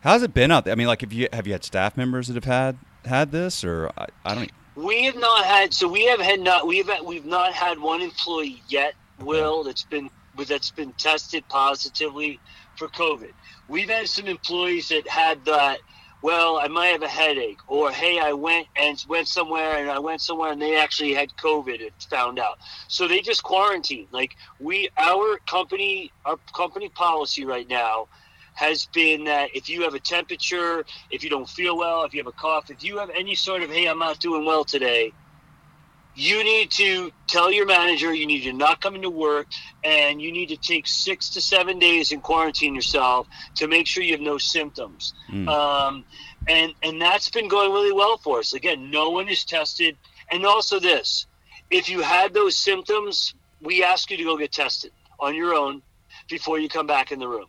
how's 0.00 0.22
it 0.22 0.34
been 0.34 0.50
out 0.50 0.64
there? 0.64 0.72
I 0.72 0.74
mean, 0.74 0.86
like, 0.86 1.00
have 1.00 1.12
you 1.12 1.28
have 1.32 1.46
you 1.46 1.52
had 1.52 1.64
staff 1.64 1.96
members 1.96 2.28
that 2.28 2.34
have 2.34 2.44
had 2.44 2.78
had 3.04 3.32
this, 3.32 3.64
or 3.64 3.90
I, 3.96 4.06
I 4.24 4.34
don't. 4.34 4.52
We 4.74 5.04
have 5.04 5.16
not 5.16 5.44
had. 5.44 5.74
So 5.74 5.88
we 5.88 6.06
have 6.06 6.20
had 6.20 6.40
not. 6.40 6.66
We've 6.66 6.90
we've 7.04 7.26
not 7.26 7.52
had 7.52 7.78
one 7.78 8.00
employee 8.00 8.62
yet. 8.68 8.94
Will 9.20 9.62
that's 9.62 9.84
been 9.84 10.10
that's 10.48 10.70
been 10.70 10.92
tested 10.94 11.44
positively 11.48 12.40
for 12.76 12.88
COVID. 12.88 13.32
We've 13.68 13.88
had 13.90 14.08
some 14.08 14.26
employees 14.26 14.88
that 14.88 15.06
had 15.06 15.44
that. 15.44 15.78
Well, 16.22 16.58
I 16.58 16.68
might 16.68 16.88
have 16.88 17.02
a 17.02 17.08
headache, 17.08 17.58
or 17.66 17.90
hey, 17.90 18.20
I 18.20 18.32
went 18.32 18.68
and 18.76 19.04
went 19.08 19.26
somewhere, 19.26 19.78
and 19.78 19.90
I 19.90 19.98
went 19.98 20.20
somewhere, 20.20 20.52
and 20.52 20.62
they 20.62 20.76
actually 20.76 21.14
had 21.14 21.30
COVID. 21.36 21.82
and 21.82 21.90
found 22.08 22.38
out, 22.38 22.58
so 22.86 23.08
they 23.08 23.20
just 23.20 23.42
quarantined. 23.42 24.06
Like 24.12 24.36
we, 24.60 24.88
our 24.96 25.38
company, 25.48 26.12
our 26.24 26.38
company 26.54 26.88
policy 26.90 27.44
right 27.44 27.68
now 27.68 28.06
has 28.54 28.86
been 28.86 29.24
that 29.24 29.50
if 29.54 29.68
you 29.68 29.82
have 29.82 29.94
a 29.94 30.00
temperature, 30.00 30.84
if 31.10 31.24
you 31.24 31.30
don't 31.30 31.48
feel 31.48 31.76
well, 31.76 32.04
if 32.04 32.14
you 32.14 32.20
have 32.20 32.26
a 32.28 32.32
cough, 32.32 32.70
if 32.70 32.84
you 32.84 32.98
have 32.98 33.10
any 33.10 33.34
sort 33.34 33.62
of 33.62 33.70
hey, 33.70 33.86
I'm 33.88 33.98
not 33.98 34.20
doing 34.20 34.44
well 34.44 34.64
today, 34.64 35.12
you 36.14 36.44
need 36.44 36.70
to 36.70 37.10
tell 37.26 37.50
your 37.50 37.66
manager 37.66 38.12
you 38.12 38.26
need 38.26 38.42
to 38.42 38.52
not 38.52 38.80
come 38.80 38.94
into 38.94 39.10
work 39.10 39.46
and 39.82 40.20
you 40.20 40.30
need 40.30 40.48
to 40.50 40.56
take 40.56 40.86
six 40.86 41.30
to 41.30 41.40
seven 41.40 41.78
days 41.78 42.12
and 42.12 42.22
quarantine 42.22 42.74
yourself 42.74 43.26
to 43.54 43.66
make 43.66 43.86
sure 43.86 44.02
you 44.02 44.12
have 44.12 44.20
no 44.20 44.38
symptoms. 44.38 45.14
Mm. 45.30 45.48
um, 45.48 46.04
and 46.48 46.74
and 46.82 47.00
that's 47.00 47.30
been 47.30 47.48
going 47.48 47.72
really 47.72 47.92
well 47.92 48.18
for 48.18 48.40
us. 48.40 48.52
Again 48.52 48.90
no 48.90 49.10
one 49.10 49.28
is 49.28 49.44
tested. 49.44 49.96
And 50.30 50.44
also 50.44 50.78
this 50.78 51.26
if 51.70 51.88
you 51.88 52.02
had 52.02 52.34
those 52.34 52.56
symptoms 52.56 53.34
we 53.60 53.82
ask 53.82 54.10
you 54.10 54.16
to 54.16 54.24
go 54.24 54.36
get 54.36 54.52
tested 54.52 54.92
on 55.20 55.34
your 55.34 55.54
own 55.54 55.82
before 56.28 56.58
you 56.58 56.68
come 56.68 56.86
back 56.86 57.12
in 57.12 57.18
the 57.18 57.28
room 57.28 57.46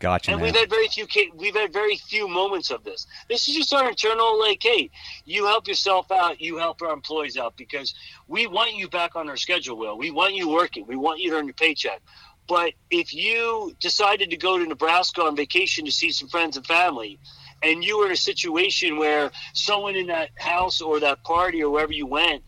Gotcha. 0.00 0.30
And 0.30 0.40
man. 0.40 0.46
we've 0.46 0.60
had 0.60 0.70
very 0.70 0.86
few 0.88 1.06
we've 1.34 1.56
had 1.56 1.72
very 1.72 1.96
few 1.96 2.28
moments 2.28 2.70
of 2.70 2.84
this. 2.84 3.06
This 3.28 3.48
is 3.48 3.56
just 3.56 3.72
our 3.72 3.88
internal 3.88 4.38
like, 4.38 4.62
hey, 4.62 4.90
you 5.24 5.46
help 5.46 5.66
yourself 5.66 6.10
out, 6.12 6.40
you 6.40 6.56
help 6.56 6.82
our 6.82 6.92
employees 6.92 7.36
out 7.36 7.56
because 7.56 7.94
we 8.28 8.46
want 8.46 8.74
you 8.74 8.88
back 8.88 9.16
on 9.16 9.28
our 9.28 9.36
schedule. 9.36 9.76
Will 9.76 9.98
we 9.98 10.10
want 10.10 10.34
you 10.34 10.48
working? 10.48 10.86
We 10.86 10.96
want 10.96 11.20
you 11.20 11.30
to 11.30 11.36
earn 11.36 11.46
your 11.46 11.54
paycheck. 11.54 12.00
But 12.46 12.72
if 12.90 13.12
you 13.12 13.74
decided 13.80 14.30
to 14.30 14.36
go 14.36 14.58
to 14.58 14.64
Nebraska 14.64 15.22
on 15.22 15.36
vacation 15.36 15.84
to 15.84 15.92
see 15.92 16.12
some 16.12 16.28
friends 16.28 16.56
and 16.56 16.66
family, 16.66 17.18
and 17.62 17.84
you 17.84 17.98
were 17.98 18.06
in 18.06 18.12
a 18.12 18.16
situation 18.16 18.96
where 18.96 19.30
someone 19.52 19.96
in 19.96 20.06
that 20.06 20.30
house 20.36 20.80
or 20.80 21.00
that 21.00 21.22
party 21.24 21.62
or 21.62 21.70
wherever 21.70 21.92
you 21.92 22.06
went 22.06 22.44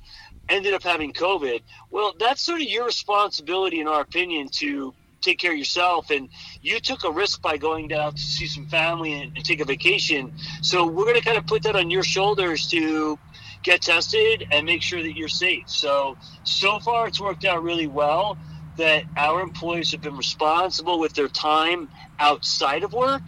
ended 0.48 0.72
up 0.72 0.82
having 0.82 1.12
COVID, 1.12 1.62
well, 1.90 2.14
that's 2.18 2.40
sort 2.40 2.60
of 2.60 2.68
your 2.68 2.86
responsibility, 2.86 3.80
in 3.80 3.88
our 3.88 4.00
opinion, 4.00 4.48
to 4.48 4.94
take 5.20 5.38
care 5.38 5.52
of 5.52 5.58
yourself 5.58 6.10
and 6.10 6.28
you 6.62 6.80
took 6.80 7.04
a 7.04 7.10
risk 7.10 7.40
by 7.40 7.56
going 7.56 7.88
down 7.88 8.12
to 8.12 8.20
see 8.20 8.46
some 8.46 8.66
family 8.66 9.14
and, 9.14 9.36
and 9.36 9.44
take 9.44 9.60
a 9.60 9.64
vacation. 9.64 10.32
So 10.62 10.86
we're 10.86 11.04
going 11.04 11.16
to 11.16 11.22
kind 11.22 11.38
of 11.38 11.46
put 11.46 11.62
that 11.62 11.76
on 11.76 11.90
your 11.90 12.02
shoulders 12.02 12.68
to 12.68 13.18
get 13.62 13.82
tested 13.82 14.46
and 14.50 14.66
make 14.66 14.82
sure 14.82 15.02
that 15.02 15.16
you're 15.16 15.28
safe. 15.28 15.68
So 15.68 16.16
so 16.44 16.78
far 16.80 17.08
it's 17.08 17.20
worked 17.20 17.44
out 17.44 17.62
really 17.62 17.86
well 17.86 18.38
that 18.76 19.04
our 19.16 19.40
employees 19.40 19.92
have 19.92 20.00
been 20.00 20.16
responsible 20.16 20.98
with 20.98 21.14
their 21.14 21.28
time 21.28 21.88
outside 22.18 22.82
of 22.82 22.92
work 22.92 23.22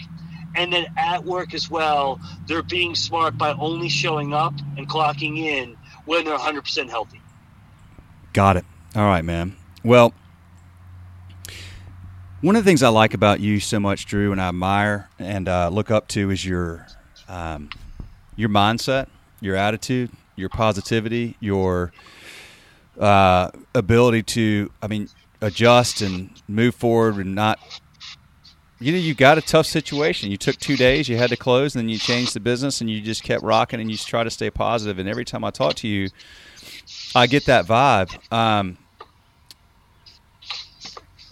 and 0.55 0.73
then 0.73 0.87
at 0.97 1.25
work 1.25 1.55
as 1.55 1.71
well. 1.71 2.21
They're 2.47 2.62
being 2.62 2.95
smart 2.95 3.37
by 3.37 3.53
only 3.55 3.89
showing 3.89 4.33
up 4.33 4.55
and 4.77 4.89
clocking 4.89 5.39
in 5.39 5.77
when 6.05 6.25
they're 6.25 6.37
100% 6.39 6.89
healthy. 6.89 7.21
Got 8.33 8.57
it. 8.57 8.65
All 8.95 9.05
right 9.05 9.25
man. 9.25 9.57
Well 9.85 10.15
one 12.43 12.57
of 12.57 12.65
the 12.65 12.69
things 12.69 12.83
I 12.83 12.89
like 12.89 13.15
about 13.15 13.41
you 13.41 13.61
so 13.61 13.81
much, 13.81 14.05
Drew, 14.05 14.33
and 14.33 14.41
I 14.41 14.49
admire 14.49 15.09
and 15.19 15.49
uh, 15.49 15.69
look 15.69 15.91
up 15.91 16.09
to 16.09 16.31
is 16.31 16.45
your 16.45 16.87
um, 17.29 17.71
your 18.37 18.49
mindset, 18.49 19.07
your 19.41 19.57
attitude, 19.57 20.11
your 20.37 20.49
positivity, 20.49 21.37
your 21.41 21.93
uh, 22.99 23.51
ability 23.75 24.23
to, 24.25 24.71
I 24.83 24.89
mean, 24.89 25.09
adjust 25.41 26.03
and 26.03 26.31
move 26.49 26.75
forward 26.75 27.17
and 27.17 27.35
not. 27.35 27.59
You 28.81 28.91
know, 28.91 28.99
you 28.99 29.15
got 29.15 29.39
a 29.39 29.43
tough 29.43 29.67
situation. 29.67 30.33
You 30.33 30.37
took 30.37 30.57
two 30.57 30.77
days, 30.77 31.09
you 31.09 31.17
had 31.17 31.31
to 31.31 31.37
close, 31.37 31.77
and 31.77 31.85
then 31.85 31.89
you 31.89 31.99
changed 31.99 32.35
the 32.35 32.41
business, 32.41 32.81
and 32.81 32.91
you 32.91 33.01
just 33.01 33.23
kept 33.23 33.45
rocking, 33.45 33.81
and 33.81 33.89
you 33.89 33.97
just 33.97 34.09
try 34.09 34.25
to 34.25 34.31
stay 34.31 34.51
positive. 34.51 34.99
And 34.99 35.09
every 35.09 35.25
time 35.25 35.45
I 35.45 35.51
talk 35.51 35.75
to 35.77 35.89
you, 35.89 36.09
I 37.15 37.29
get 37.29 37.47
that 37.47 37.67
vibe. 37.67 38.33
Um, 38.33 38.79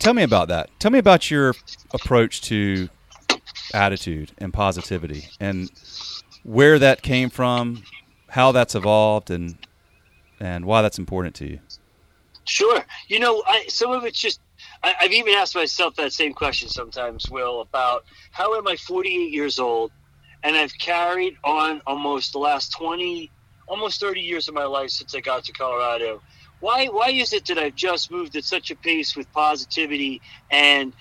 Tell 0.00 0.14
me 0.14 0.22
about 0.22 0.48
that. 0.48 0.70
Tell 0.80 0.90
me 0.90 0.98
about 0.98 1.30
your 1.30 1.54
approach 1.92 2.40
to 2.42 2.88
attitude 3.74 4.32
and 4.38 4.52
positivity 4.52 5.28
and 5.38 5.70
where 6.42 6.78
that 6.78 7.02
came 7.02 7.28
from, 7.28 7.84
how 8.30 8.50
that's 8.50 8.74
evolved, 8.74 9.30
and 9.30 9.56
and 10.40 10.64
why 10.64 10.80
that's 10.80 10.98
important 10.98 11.34
to 11.36 11.50
you. 11.50 11.60
Sure. 12.44 12.82
You 13.08 13.18
know, 13.20 13.42
I, 13.46 13.66
some 13.68 13.92
of 13.92 14.04
it's 14.04 14.18
just 14.18 14.40
I, 14.82 14.94
have 14.98 15.12
even 15.12 15.34
asked 15.34 15.54
myself 15.54 15.94
that 15.96 16.14
same 16.14 16.32
question 16.32 16.68
sometimes, 16.68 17.30
Will, 17.30 17.60
about 17.60 18.04
how 18.30 18.56
am 18.56 18.66
I 18.66 18.76
48 18.76 19.30
years 19.30 19.58
old 19.58 19.92
and 20.42 20.56
I've 20.56 20.76
carried 20.78 21.36
on 21.44 21.82
almost 21.86 22.32
the 22.32 22.38
last 22.38 22.72
20, 22.72 23.30
almost 23.68 24.00
30 24.00 24.22
years 24.22 24.48
of 24.48 24.54
my 24.54 24.64
life 24.64 24.90
since 24.90 25.14
I 25.14 25.20
got 25.20 25.44
to 25.44 25.52
Colorado 25.52 26.22
why 26.60 26.86
why 26.86 27.10
is 27.10 27.32
it 27.34 27.46
that 27.48 27.58
I've 27.58 27.76
just 27.76 28.12
moved 28.12 28.36
at 28.36 28.44
such 28.44 28.70
a 28.72 28.76
pace 28.76 29.16
with 29.16 29.32
positivity 29.32 30.22
and 30.50 30.94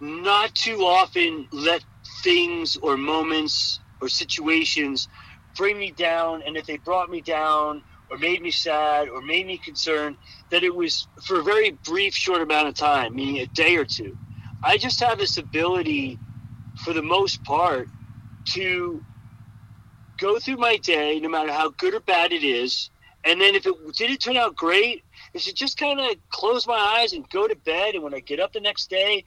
not 0.00 0.54
too 0.54 0.78
often 0.82 1.48
let 1.52 1.84
things 2.24 2.76
or 2.82 2.96
moments 2.96 3.80
or 4.02 4.08
situations 4.08 5.08
bring 5.56 5.78
me 5.78 5.92
down? 5.92 6.42
And 6.46 6.56
if 6.56 6.66
they 6.66 6.78
brought 6.78 7.10
me 7.10 7.22
down 7.22 7.82
or 8.10 8.18
made 8.18 8.42
me 8.42 8.50
sad 8.52 9.08
or 9.08 9.22
made 9.22 9.46
me 9.46 9.58
concerned 9.58 10.16
that 10.50 10.64
it 10.64 10.74
was 10.74 11.08
for 11.24 11.40
a 11.40 11.44
very 11.44 11.78
brief 11.86 12.14
short 12.14 12.42
amount 12.42 12.68
of 12.68 12.74
time 12.76 13.14
meaning 13.16 13.38
a 13.42 13.46
day 13.54 13.76
or 13.76 13.86
two. 13.86 14.14
I 14.64 14.78
just 14.78 15.00
have 15.00 15.18
this 15.18 15.38
ability 15.38 16.20
for 16.76 16.92
the 16.94 17.02
most 17.02 17.44
part 17.44 17.88
to 18.54 19.04
go 20.20 20.38
through 20.40 20.58
my 20.58 20.78
day 20.78 21.20
no 21.20 21.30
matter 21.30 21.52
how 21.52 21.72
good 21.78 21.94
or 21.94 22.00
bad 22.00 22.32
it 22.32 22.44
is 22.44 22.90
and 23.24 23.40
then 23.40 23.54
if 23.54 23.66
it 23.66 23.74
didn't 23.96 24.18
turn 24.18 24.36
out 24.36 24.56
great, 24.56 25.04
I 25.34 25.38
should 25.38 25.54
just 25.54 25.78
kind 25.78 26.00
of 26.00 26.16
close 26.30 26.66
my 26.66 26.98
eyes 26.98 27.12
and 27.12 27.28
go 27.30 27.46
to 27.46 27.54
bed. 27.54 27.94
And 27.94 28.02
when 28.02 28.14
I 28.14 28.20
get 28.20 28.40
up 28.40 28.52
the 28.52 28.60
next 28.60 28.90
day, 28.90 29.24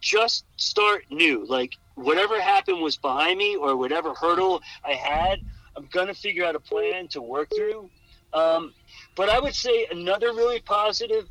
just 0.00 0.44
start 0.56 1.04
new. 1.10 1.44
Like 1.46 1.74
whatever 1.94 2.40
happened 2.40 2.80
was 2.80 2.96
behind 2.96 3.38
me, 3.38 3.56
or 3.56 3.76
whatever 3.76 4.14
hurdle 4.14 4.62
I 4.84 4.92
had, 4.92 5.40
I'm 5.76 5.86
gonna 5.90 6.14
figure 6.14 6.44
out 6.44 6.54
a 6.54 6.60
plan 6.60 7.08
to 7.08 7.20
work 7.20 7.50
through. 7.54 7.90
Um, 8.32 8.72
but 9.14 9.28
I 9.28 9.38
would 9.38 9.54
say 9.54 9.86
another 9.90 10.28
really 10.28 10.60
positive 10.60 11.28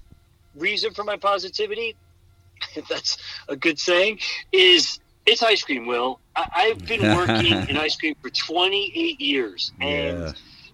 reason 0.55 0.93
for 0.93 1.03
my 1.03 1.17
positivity, 1.17 1.95
if 2.75 2.87
that's 2.87 3.17
a 3.47 3.55
good 3.55 3.79
saying, 3.79 4.19
is 4.51 4.99
it's 5.25 5.41
ice 5.41 5.63
cream. 5.63 5.87
Will 5.87 6.19
I, 6.35 6.73
have 6.75 6.85
been 6.85 7.01
working 7.15 7.69
in 7.69 7.77
ice 7.77 7.95
cream 7.97 8.15
for 8.21 8.29
28 8.29 9.19
years, 9.19 9.71
and 9.81 10.19
yeah 10.19 10.31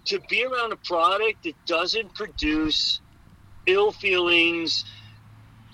to 0.09 0.19
be 0.29 0.43
around 0.43 0.73
a 0.73 0.77
product 0.77 1.43
that 1.43 1.55
doesn't 1.67 2.13
produce 2.15 2.99
ill 3.67 3.91
feelings, 3.91 4.83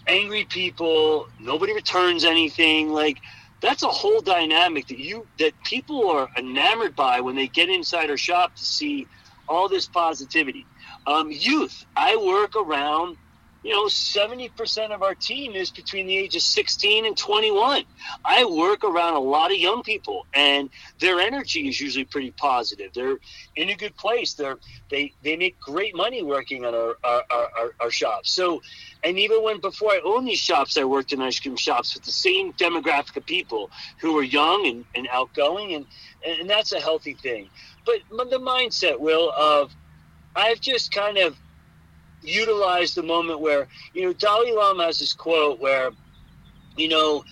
angry 0.07 0.45
people, 0.45 1.25
nobody 1.39 1.73
returns 1.73 2.25
anything, 2.25 2.89
like 2.91 3.17
that's 3.61 3.83
a 3.83 3.87
whole 3.87 4.21
dynamic 4.21 4.87
that 4.87 4.99
you 4.99 5.25
that 5.39 5.53
people 5.63 6.09
are 6.09 6.29
enamored 6.37 6.95
by 6.95 7.21
when 7.21 7.35
they 7.35 7.47
get 7.47 7.69
inside 7.69 8.09
our 8.09 8.17
shop 8.17 8.55
to 8.55 8.65
see 8.65 9.07
all 9.47 9.69
this 9.69 9.87
positivity. 9.87 10.67
Um, 11.07 11.31
youth, 11.31 11.85
I 11.95 12.17
work 12.17 12.55
around 12.55 13.17
you 13.65 13.71
know, 13.71 13.85
70% 13.85 14.91
of 14.91 15.01
our 15.01 15.15
team 15.15 15.53
is 15.53 15.71
between 15.71 16.05
the 16.05 16.15
ages 16.15 16.43
16 16.43 17.07
and 17.07 17.17
21. 17.17 17.83
I 18.23 18.45
work 18.45 18.83
around 18.83 19.15
a 19.15 19.19
lot 19.19 19.49
of 19.49 19.57
young 19.57 19.81
people 19.81 20.27
and 20.35 20.69
their 20.99 21.19
energy 21.19 21.67
is 21.67 21.81
usually 21.81 22.05
pretty 22.05 22.29
positive. 22.29 22.91
They're 22.93 23.17
in 23.55 23.69
a 23.69 23.75
good 23.75 23.95
place. 23.95 24.35
They're, 24.35 24.57
they, 24.91 25.13
they 25.23 25.35
make 25.35 25.59
great 25.59 25.95
money 25.95 26.21
working 26.21 26.63
on 26.63 26.75
our, 26.75 26.95
our, 27.03 27.23
our, 27.31 27.73
our 27.79 27.89
shops. 27.89 28.29
So, 28.29 28.61
and 29.03 29.17
even 29.17 29.43
when 29.43 29.59
before 29.61 29.93
I 29.93 30.01
owned 30.05 30.27
these 30.27 30.37
shops, 30.37 30.77
I 30.77 30.83
worked 30.83 31.11
in 31.11 31.19
ice 31.19 31.39
cream 31.39 31.55
shops 31.55 31.95
with 31.95 32.03
the 32.03 32.11
same 32.11 32.53
demographic 32.53 33.17
of 33.17 33.25
people 33.25 33.71
who 33.97 34.13
were 34.13 34.21
young 34.21 34.67
and, 34.67 34.85
and 34.93 35.07
outgoing. 35.11 35.73
And, 35.73 35.87
and 36.23 36.47
that's 36.47 36.71
a 36.71 36.79
healthy 36.79 37.15
thing. 37.15 37.49
But 37.83 37.95
the 38.11 38.37
mindset, 38.37 38.99
Will, 38.99 39.31
of 39.35 39.71
I've 40.35 40.61
just 40.61 40.91
kind 40.91 41.17
of 41.17 41.35
utilize 42.27 42.95
the 42.95 43.03
moment 43.03 43.39
where 43.39 43.67
you 43.93 44.03
know 44.03 44.13
Dalai 44.13 44.51
Lama 44.51 44.85
has 44.85 44.99
this 44.99 45.13
quote 45.13 45.59
where 45.59 45.91
you 46.77 46.87
know 46.87 47.23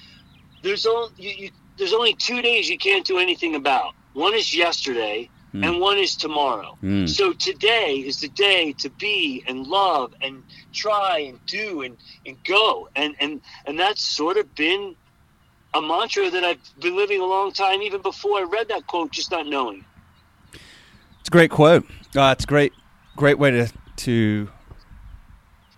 there's 0.61 0.85
only 0.85 1.09
you, 1.17 1.31
you, 1.31 1.49
there's 1.77 1.93
only 1.93 2.13
two 2.13 2.41
days 2.41 2.69
you 2.69 2.77
can't 2.77 3.05
do 3.05 3.17
anything 3.17 3.55
about. 3.55 3.93
One 4.13 4.33
is 4.33 4.55
yesterday, 4.55 5.29
mm. 5.53 5.65
and 5.65 5.79
one 5.79 5.97
is 5.97 6.15
tomorrow. 6.15 6.77
Mm. 6.83 7.09
So 7.09 7.33
today 7.33 7.95
is 7.95 8.19
the 8.19 8.29
day 8.29 8.73
to 8.73 8.89
be 8.89 9.43
and 9.47 9.65
love 9.67 10.13
and 10.21 10.43
try 10.71 11.19
and 11.19 11.43
do 11.45 11.81
and, 11.81 11.97
and 12.25 12.37
go. 12.43 12.89
And, 12.95 13.15
and, 13.19 13.41
and 13.65 13.79
that's 13.79 14.03
sort 14.03 14.37
of 14.37 14.53
been 14.55 14.95
a 15.73 15.81
mantra 15.81 16.29
that 16.29 16.43
I've 16.43 16.59
been 16.79 16.95
living 16.95 17.21
a 17.21 17.25
long 17.25 17.51
time, 17.51 17.81
even 17.81 18.01
before 18.01 18.39
I 18.39 18.43
read 18.43 18.67
that 18.69 18.87
quote, 18.87 19.11
just 19.11 19.31
not 19.31 19.47
knowing. 19.47 19.83
It's 21.19 21.29
a 21.29 21.31
great 21.31 21.51
quote. 21.51 21.85
Uh, 22.15 22.33
it's 22.37 22.43
a 22.43 22.47
great, 22.47 22.73
great 23.15 23.39
way 23.39 23.49
to, 23.51 23.71
to 23.97 24.49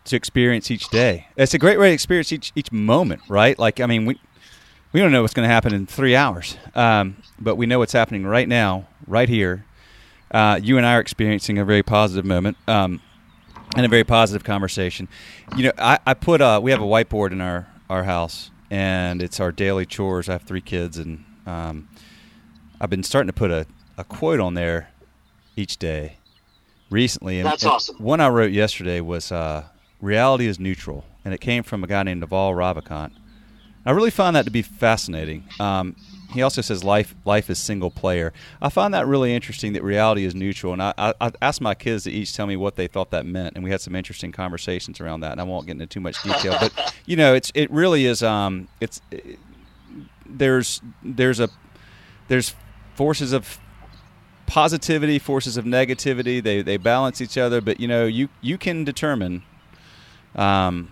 to 0.06 0.16
experience 0.16 0.72
each 0.72 0.90
day. 0.90 1.28
It's 1.36 1.54
a 1.54 1.58
great 1.58 1.80
way 1.80 1.90
to 1.90 1.94
experience 1.94 2.32
each 2.32 2.52
each 2.56 2.72
moment, 2.72 3.22
right? 3.28 3.58
Like, 3.58 3.80
I 3.80 3.86
mean, 3.86 4.06
we 4.06 4.20
we 4.94 5.02
don't 5.02 5.12
know 5.12 5.22
what's 5.22 5.34
going 5.34 5.48
to 5.48 5.54
happen 5.54 5.74
in 5.74 5.86
three 5.86 6.16
hours, 6.16 6.58
um, 6.74 7.18
but 7.40 7.56
we 7.56 7.66
know 7.66 7.80
what's 7.80 7.94
happening 7.94 8.26
right 8.26 8.48
now, 8.48 8.88
right 9.08 9.28
here. 9.28 9.66
Uh, 10.32 10.60
you 10.62 10.78
and 10.78 10.86
I 10.86 10.96
are 10.96 11.00
experiencing 11.00 11.58
a 11.58 11.66
very 11.66 11.84
positive 11.84 12.26
moment 12.26 12.58
um, 12.68 13.02
and 13.76 13.86
a 13.86 13.90
very 13.90 14.04
positive 14.04 14.44
conversation. 14.44 15.08
You 15.56 15.66
know, 15.66 15.72
I, 15.78 16.00
I 16.06 16.14
put 16.14 16.42
uh, 16.42 16.60
we 16.64 16.72
have 16.72 16.82
a 16.82 16.86
whiteboard 16.86 17.32
in 17.32 17.42
our 17.42 17.68
our 17.90 18.04
house, 18.04 18.52
and 18.70 19.22
it's 19.22 19.40
our 19.40 19.52
daily 19.52 19.86
chores. 19.86 20.30
I 20.30 20.34
have 20.34 20.44
three 20.44 20.62
kids, 20.62 20.98
and 20.98 21.26
um, 21.46 21.88
I've 22.80 22.90
been 22.90 23.04
starting 23.04 23.28
to 23.28 23.34
put 23.34 23.52
a, 23.52 23.66
a 23.98 24.04
quote 24.04 24.40
on 24.40 24.54
there 24.54 24.92
each 25.56 25.78
day 25.78 26.18
recently. 26.90 27.40
And, 27.40 27.48
That's 27.48 27.66
awesome. 27.66 27.98
One 27.98 28.20
I 28.20 28.30
wrote 28.30 28.52
yesterday 28.52 29.02
was 29.02 29.32
uh, 29.32 29.66
"Reality 30.06 30.48
is 30.48 30.60
neutral," 30.60 31.04
and 31.24 31.34
it 31.34 31.42
came 31.42 31.64
from 31.64 31.84
a 31.84 31.88
guy 31.88 32.04
named 32.04 32.22
Naval 32.22 32.54
Ravikant 32.54 33.12
I 33.86 33.92
really 33.92 34.10
find 34.10 34.36
that 34.36 34.46
to 34.46 34.52
be 34.52 34.64
fascinating. 34.64 35.44
Um, 35.60 35.96
he 36.34 36.42
also 36.42 36.62
says 36.62 36.84
life 36.84 37.14
life 37.24 37.50
is 37.50 37.60
single 37.60 37.92
player. 37.92 38.34
I 38.62 38.70
find 38.70 38.94
that 38.96 39.06
really 39.06 39.34
interesting 39.34 39.74
that 39.74 39.84
reality 39.84 40.26
is 40.26 40.34
neutral, 40.34 40.74
and 40.74 40.82
I, 40.82 40.94
I, 40.98 41.14
I, 41.22 41.32
asked 41.42 41.62
my 41.62 41.76
kids 41.76 42.06
to 42.06 42.12
each 42.12 42.36
tell 42.36 42.48
me 42.48 42.58
what 42.58 42.76
they 42.76 42.88
thought 42.88 43.12
that 43.12 43.26
meant, 43.26 43.56
and 43.56 43.64
we 43.64 43.70
had 43.70 43.82
some 43.82 43.96
interesting 43.96 44.32
conversations 44.32 45.00
around 45.00 45.20
that. 45.20 45.34
And 45.34 45.40
I 45.40 45.44
won't 45.44 45.68
get 45.68 45.74
into 45.74 45.86
too 45.86 46.00
much 46.00 46.22
detail, 46.24 46.58
but 46.60 46.96
you 47.06 47.16
know, 47.16 47.36
it's 47.36 47.52
it 47.54 47.70
really 47.70 48.06
is. 48.06 48.24
Um, 48.24 48.68
it's 48.82 49.02
it, 49.12 49.38
there's 50.26 50.82
there's 51.04 51.40
a 51.40 51.50
there's 52.28 52.56
forces 52.96 53.34
of 53.34 53.60
positivity, 54.48 55.20
forces 55.20 55.58
of 55.58 55.66
negativity. 55.66 56.42
They 56.42 56.64
they 56.64 56.78
balance 56.78 57.22
each 57.22 57.38
other, 57.38 57.62
but 57.62 57.80
you 57.80 57.88
know, 57.88 58.06
you 58.06 58.30
you 58.42 58.58
can 58.58 58.84
determine. 58.84 59.44
Um, 60.36 60.92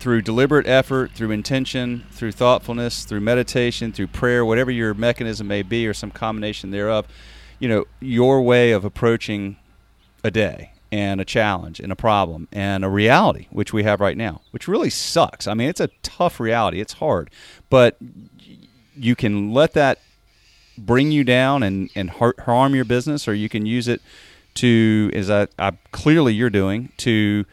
through 0.00 0.20
deliberate 0.20 0.66
effort, 0.66 1.12
through 1.12 1.30
intention, 1.30 2.04
through 2.10 2.32
thoughtfulness, 2.32 3.04
through 3.04 3.20
meditation, 3.20 3.90
through 3.90 4.08
prayer, 4.08 4.44
whatever 4.44 4.70
your 4.70 4.92
mechanism 4.92 5.46
may 5.46 5.62
be 5.62 5.86
or 5.86 5.94
some 5.94 6.10
combination 6.10 6.70
thereof, 6.72 7.06
you 7.58 7.68
know, 7.68 7.86
your 8.00 8.42
way 8.42 8.72
of 8.72 8.84
approaching 8.84 9.56
a 10.22 10.30
day 10.30 10.72
and 10.92 11.20
a 11.20 11.24
challenge 11.24 11.80
and 11.80 11.90
a 11.90 11.96
problem 11.96 12.48
and 12.52 12.84
a 12.84 12.88
reality, 12.88 13.46
which 13.50 13.72
we 13.72 13.82
have 13.84 13.98
right 13.98 14.16
now, 14.16 14.42
which 14.50 14.68
really 14.68 14.90
sucks. 14.90 15.46
I 15.46 15.54
mean, 15.54 15.68
it's 15.68 15.80
a 15.80 15.88
tough 16.02 16.38
reality. 16.38 16.80
It's 16.80 16.94
hard. 16.94 17.30
But 17.70 17.96
you 18.94 19.16
can 19.16 19.52
let 19.52 19.72
that 19.72 20.00
bring 20.76 21.10
you 21.12 21.24
down 21.24 21.62
and, 21.62 21.88
and 21.94 22.10
harm 22.10 22.74
your 22.74 22.84
business, 22.84 23.26
or 23.26 23.34
you 23.34 23.48
can 23.48 23.64
use 23.64 23.88
it 23.88 24.02
to, 24.54 25.10
as 25.14 25.30
I, 25.30 25.48
I 25.58 25.72
clearly 25.92 26.34
you're 26.34 26.50
doing, 26.50 26.92
to 26.98 27.44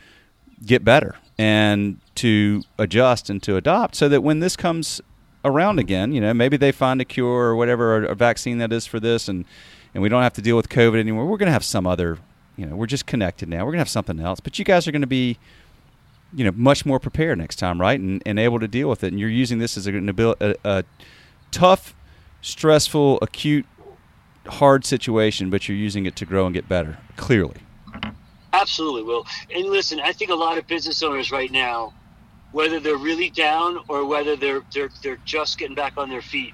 get 0.66 0.84
better 0.84 1.16
and 1.38 1.98
to 2.16 2.64
adjust 2.78 3.30
and 3.30 3.42
to 3.44 3.56
adopt 3.58 3.96
so 3.96 4.08
that 4.08 4.22
when 4.22 4.40
this 4.40 4.56
comes 4.56 5.02
around 5.44 5.80
again, 5.80 6.12
you 6.12 6.22
know, 6.22 6.34
maybe 6.34 6.58
they 6.58 6.72
find 6.72 7.02
a 7.02 7.06
cure 7.06 7.48
or 7.50 7.56
whatever, 7.56 7.98
or 7.98 8.04
a 8.06 8.16
vaccine 8.16 8.60
that 8.60 8.72
is 8.72 8.86
for 8.86 9.00
this, 9.00 9.28
and 9.28 9.46
and 9.94 10.02
we 10.02 10.10
don't 10.10 10.24
have 10.24 10.34
to 10.34 10.42
deal 10.42 10.56
with 10.56 10.70
COVID 10.70 11.00
anymore. 11.00 11.26
We're 11.26 11.38
going 11.38 11.48
to 11.48 11.54
have 11.54 11.66
some 11.66 11.86
other, 11.86 12.18
you 12.56 12.66
know, 12.66 12.76
we're 12.76 12.86
just 12.86 13.06
connected 13.06 13.50
now. 13.50 13.60
We're 13.60 13.72
going 13.72 13.80
to 13.80 13.80
have 13.80 13.90
something 13.90 14.20
else. 14.20 14.40
But 14.40 14.58
you 14.58 14.64
guys 14.64 14.88
are 14.88 14.92
going 14.92 15.02
to 15.02 15.08
be, 15.08 15.38
you 16.34 16.46
know, 16.46 16.52
much 16.56 16.86
more 16.86 17.00
prepared 17.00 17.38
next 17.40 17.58
time, 17.58 17.82
right? 17.82 18.00
And, 18.00 18.24
and 18.26 18.40
able 18.40 18.60
to 18.60 18.70
deal 18.70 18.88
with 18.88 19.04
it. 19.04 19.08
And 19.08 19.20
you're 19.20 19.30
using 19.30 19.60
this 19.60 19.76
as 19.76 19.88
a, 19.88 20.36
a, 20.40 20.56
a 20.64 20.84
tough, 21.52 21.94
stressful, 22.42 23.20
acute, 23.22 23.66
hard 24.48 24.86
situation, 24.86 25.50
but 25.50 25.68
you're 25.68 25.78
using 25.78 26.06
it 26.06 26.16
to 26.16 26.26
grow 26.26 26.46
and 26.46 26.54
get 26.54 26.70
better. 26.70 26.98
Clearly. 27.18 27.58
Absolutely, 28.54 29.04
Will. 29.04 29.26
And 29.54 29.66
listen, 29.66 30.00
I 30.00 30.12
think 30.12 30.30
a 30.30 30.36
lot 30.36 30.58
of 30.58 30.68
business 30.68 31.02
owners 31.04 31.32
right 31.32 31.52
now 31.52 31.94
whether 32.52 32.80
they're 32.80 32.98
really 32.98 33.30
down 33.30 33.80
or 33.88 34.06
whether 34.06 34.36
they're 34.36 34.62
they're 34.74 34.90
they're 35.02 35.20
just 35.26 35.58
getting 35.58 35.76
back 35.76 35.94
on 35.98 36.10
their 36.10 36.22
feet. 36.22 36.54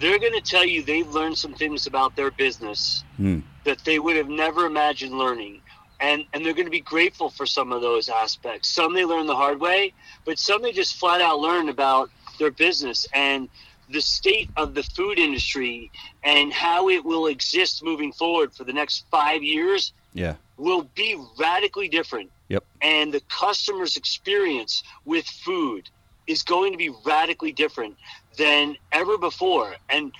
They're 0.00 0.18
going 0.18 0.34
to 0.34 0.40
tell 0.40 0.64
you 0.64 0.82
they've 0.82 1.08
learned 1.08 1.38
some 1.38 1.54
things 1.54 1.86
about 1.86 2.16
their 2.16 2.30
business 2.30 3.04
mm. 3.18 3.42
that 3.64 3.78
they 3.84 3.98
would 3.98 4.16
have 4.16 4.28
never 4.28 4.66
imagined 4.66 5.16
learning. 5.16 5.60
And, 6.00 6.24
and 6.32 6.44
they're 6.44 6.52
going 6.52 6.66
to 6.66 6.72
be 6.72 6.80
grateful 6.80 7.30
for 7.30 7.46
some 7.46 7.72
of 7.72 7.80
those 7.80 8.08
aspects. 8.08 8.68
Some 8.68 8.92
they 8.92 9.04
learn 9.04 9.26
the 9.26 9.36
hard 9.36 9.60
way, 9.60 9.94
but 10.24 10.38
some 10.38 10.60
they 10.60 10.72
just 10.72 10.96
flat 10.96 11.20
out 11.20 11.38
learn 11.38 11.68
about 11.68 12.10
their 12.40 12.50
business 12.50 13.06
and 13.14 13.48
the 13.88 14.02
state 14.02 14.50
of 14.56 14.74
the 14.74 14.82
food 14.82 15.20
industry 15.20 15.92
and 16.24 16.52
how 16.52 16.88
it 16.88 17.04
will 17.04 17.28
exist 17.28 17.84
moving 17.84 18.12
forward 18.12 18.52
for 18.52 18.64
the 18.64 18.72
next 18.72 19.06
five 19.10 19.42
years 19.42 19.92
yeah. 20.14 20.34
Will 20.56 20.82
be 20.94 21.16
radically 21.38 21.88
different 21.88 22.30
Yep. 22.48 22.64
And 22.82 23.12
the 23.12 23.20
customer's 23.20 23.96
experience 23.96 24.82
with 25.04 25.26
food 25.26 25.88
is 26.26 26.42
going 26.42 26.72
to 26.72 26.78
be 26.78 26.90
radically 27.04 27.52
different 27.52 27.96
than 28.38 28.76
ever 28.92 29.18
before. 29.18 29.74
And 29.88 30.12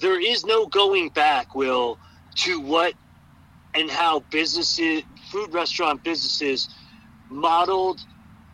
there 0.00 0.20
is 0.20 0.44
no 0.44 0.66
going 0.66 1.08
back, 1.10 1.54
Will, 1.54 1.98
to 2.36 2.60
what 2.60 2.94
and 3.74 3.90
how 3.90 4.20
businesses, 4.30 5.02
food 5.30 5.52
restaurant 5.52 6.04
businesses, 6.04 6.68
modeled 7.30 8.00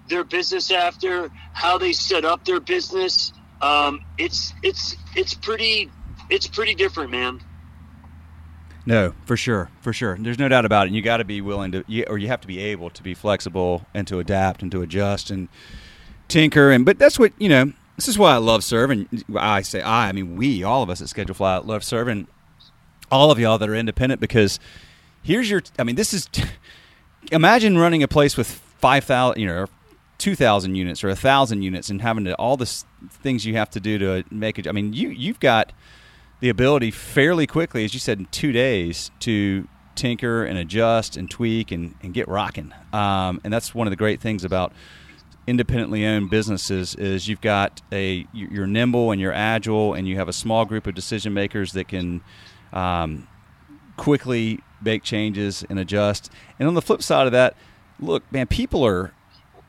their 0.09 0.25
business 0.25 0.71
after, 0.71 1.31
how 1.53 1.77
they 1.77 1.93
set 1.93 2.25
up 2.25 2.45
their 2.45 2.61
business. 2.61 3.33
Um, 3.61 4.01
it's 4.17 4.55
it's 4.63 4.97
it's 5.17 5.35
pretty 5.35 5.91
it's 6.31 6.47
pretty 6.47 6.75
different, 6.75 7.11
man. 7.11 7.41
No, 8.89 9.13
for 9.27 9.37
sure, 9.37 9.69
for 9.83 9.93
sure. 9.93 10.17
There's 10.19 10.39
no 10.39 10.49
doubt 10.49 10.65
about 10.65 10.87
it. 10.87 10.87
And 10.87 10.97
you 10.97 11.03
got 11.03 11.19
to 11.19 11.25
be 11.25 11.43
willing 11.43 11.73
to, 11.73 11.85
you, 11.87 12.07
or 12.09 12.17
you 12.17 12.29
have 12.29 12.41
to 12.41 12.47
be 12.47 12.59
able 12.59 12.89
to 12.89 13.03
be 13.03 13.13
flexible 13.13 13.85
and 13.93 14.09
to 14.09 14.19
adapt 14.19 14.63
and 14.63 14.73
to 14.73 14.81
adjust 14.81 15.31
and 15.31 15.51
tinker. 16.27 16.71
And 16.71 16.87
but 16.87 16.99
that's 16.99 17.19
what 17.19 17.35
you 17.39 17.51
know. 17.51 17.75
This 17.97 18.09
is 18.09 18.17
why 18.17 18.33
I 18.33 18.39
love 18.39 18.65
serving. 18.65 19.25
I 19.37 19.61
say 19.61 19.83
I, 19.83 20.09
I 20.09 20.13
mean 20.13 20.37
we, 20.37 20.65
all 20.65 20.83
of 20.83 20.89
us 20.89 21.03
at 21.03 21.09
ScheduleFly 21.09 21.67
love 21.67 21.85
serving 21.85 22.29
all 23.11 23.31
of 23.31 23.39
y'all 23.39 23.59
that 23.59 23.69
are 23.69 23.75
independent 23.75 24.23
because 24.23 24.59
here's 25.23 25.51
your. 25.51 25.63
I 25.79 25.85
mean, 25.85 25.97
this 25.97 26.15
is. 26.15 26.27
Imagine 27.31 27.77
running 27.77 28.03
a 28.03 28.09
place 28.09 28.39
with 28.39 28.47
five 28.47 29.05
thousand, 29.05 29.43
you 29.43 29.49
know, 29.49 29.67
two 30.17 30.35
thousand 30.35 30.77
units 30.77 31.05
or 31.05 31.11
a 31.11 31.17
thousand 31.17 31.61
units, 31.61 31.91
and 31.91 32.01
having 32.01 32.25
to 32.25 32.35
all 32.37 32.57
the 32.57 32.65
things 33.11 33.45
you 33.45 33.55
have 33.57 33.69
to 33.69 33.81
do 33.81 33.99
to 33.99 34.25
make 34.31 34.59
it. 34.59 34.67
I 34.67 34.73
mean, 34.73 34.95
you 34.95 35.11
you've 35.11 35.41
got 35.41 35.75
the 36.41 36.49
ability 36.49 36.91
fairly 36.91 37.47
quickly, 37.47 37.85
as 37.85 37.95
you 37.95 38.01
said, 38.01 38.19
in 38.19 38.27
two 38.27 38.53
days 38.53 39.11
to 39.21 39.67
tinker 39.95 40.45
and 40.45 40.57
adjust 40.57 41.17
and 41.17 41.31
tweak 41.31 41.73
and, 41.73 41.95
and 42.03 42.15
get 42.15 42.29
rocking. 42.29 42.73
Um, 42.93 43.41
and 43.43 43.53
that's 43.53 43.75
one 43.75 43.87
of 43.87 43.91
the 43.91 43.97
great 43.97 44.21
things 44.21 44.45
about 44.45 44.73
independently 45.47 46.05
owned 46.05 46.31
businesses 46.31 46.95
is 46.95 47.27
you've 47.27 47.41
got 47.41 47.81
a 47.91 48.27
you're 48.35 48.67
nimble 48.67 49.11
and 49.11 49.21
you're 49.21 49.33
agile 49.33 49.95
and 49.95 50.07
you 50.07 50.17
have 50.17 50.29
a 50.29 50.33
small 50.33 50.65
group 50.65 50.87
of 50.87 50.95
decision 50.95 51.33
makers 51.33 51.73
that 51.73 51.89
can 51.89 52.21
um, 52.73 53.27
quickly 53.97 54.61
make 54.83 55.03
changes 55.03 55.65
and 55.69 55.79
adjust. 55.79 56.31
And 56.59 56.69
on 56.69 56.75
the 56.75 56.83
flip 56.83 57.03
side 57.03 57.27
of 57.27 57.33
that, 57.33 57.57
look, 57.99 58.31
man, 58.31 58.47
people 58.47 58.85
are 58.87 59.13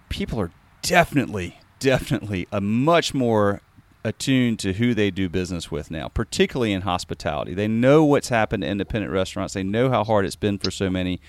people 0.09 0.39
are 0.39 0.51
definitely 0.81 1.59
definitely 1.79 2.45
a 2.51 2.59
much 2.59 3.13
more 3.13 3.61
attuned 4.03 4.59
to 4.59 4.73
who 4.73 4.93
they 4.93 5.11
do 5.11 5.27
business 5.27 5.69
with 5.69 5.91
now, 5.91 6.07
particularly 6.07 6.71
in 6.71 6.81
hospitality. 6.81 7.53
They 7.53 7.67
know 7.67 8.03
what's 8.03 8.29
happened 8.29 8.63
to 8.63 8.69
independent 8.69 9.11
restaurants. 9.11 9.53
They 9.53 9.63
know 9.63 9.89
how 9.89 10.03
hard 10.03 10.25
it's 10.25 10.35
been 10.35 10.57
for 10.57 10.71
so 10.71 10.89
many, 10.89 11.19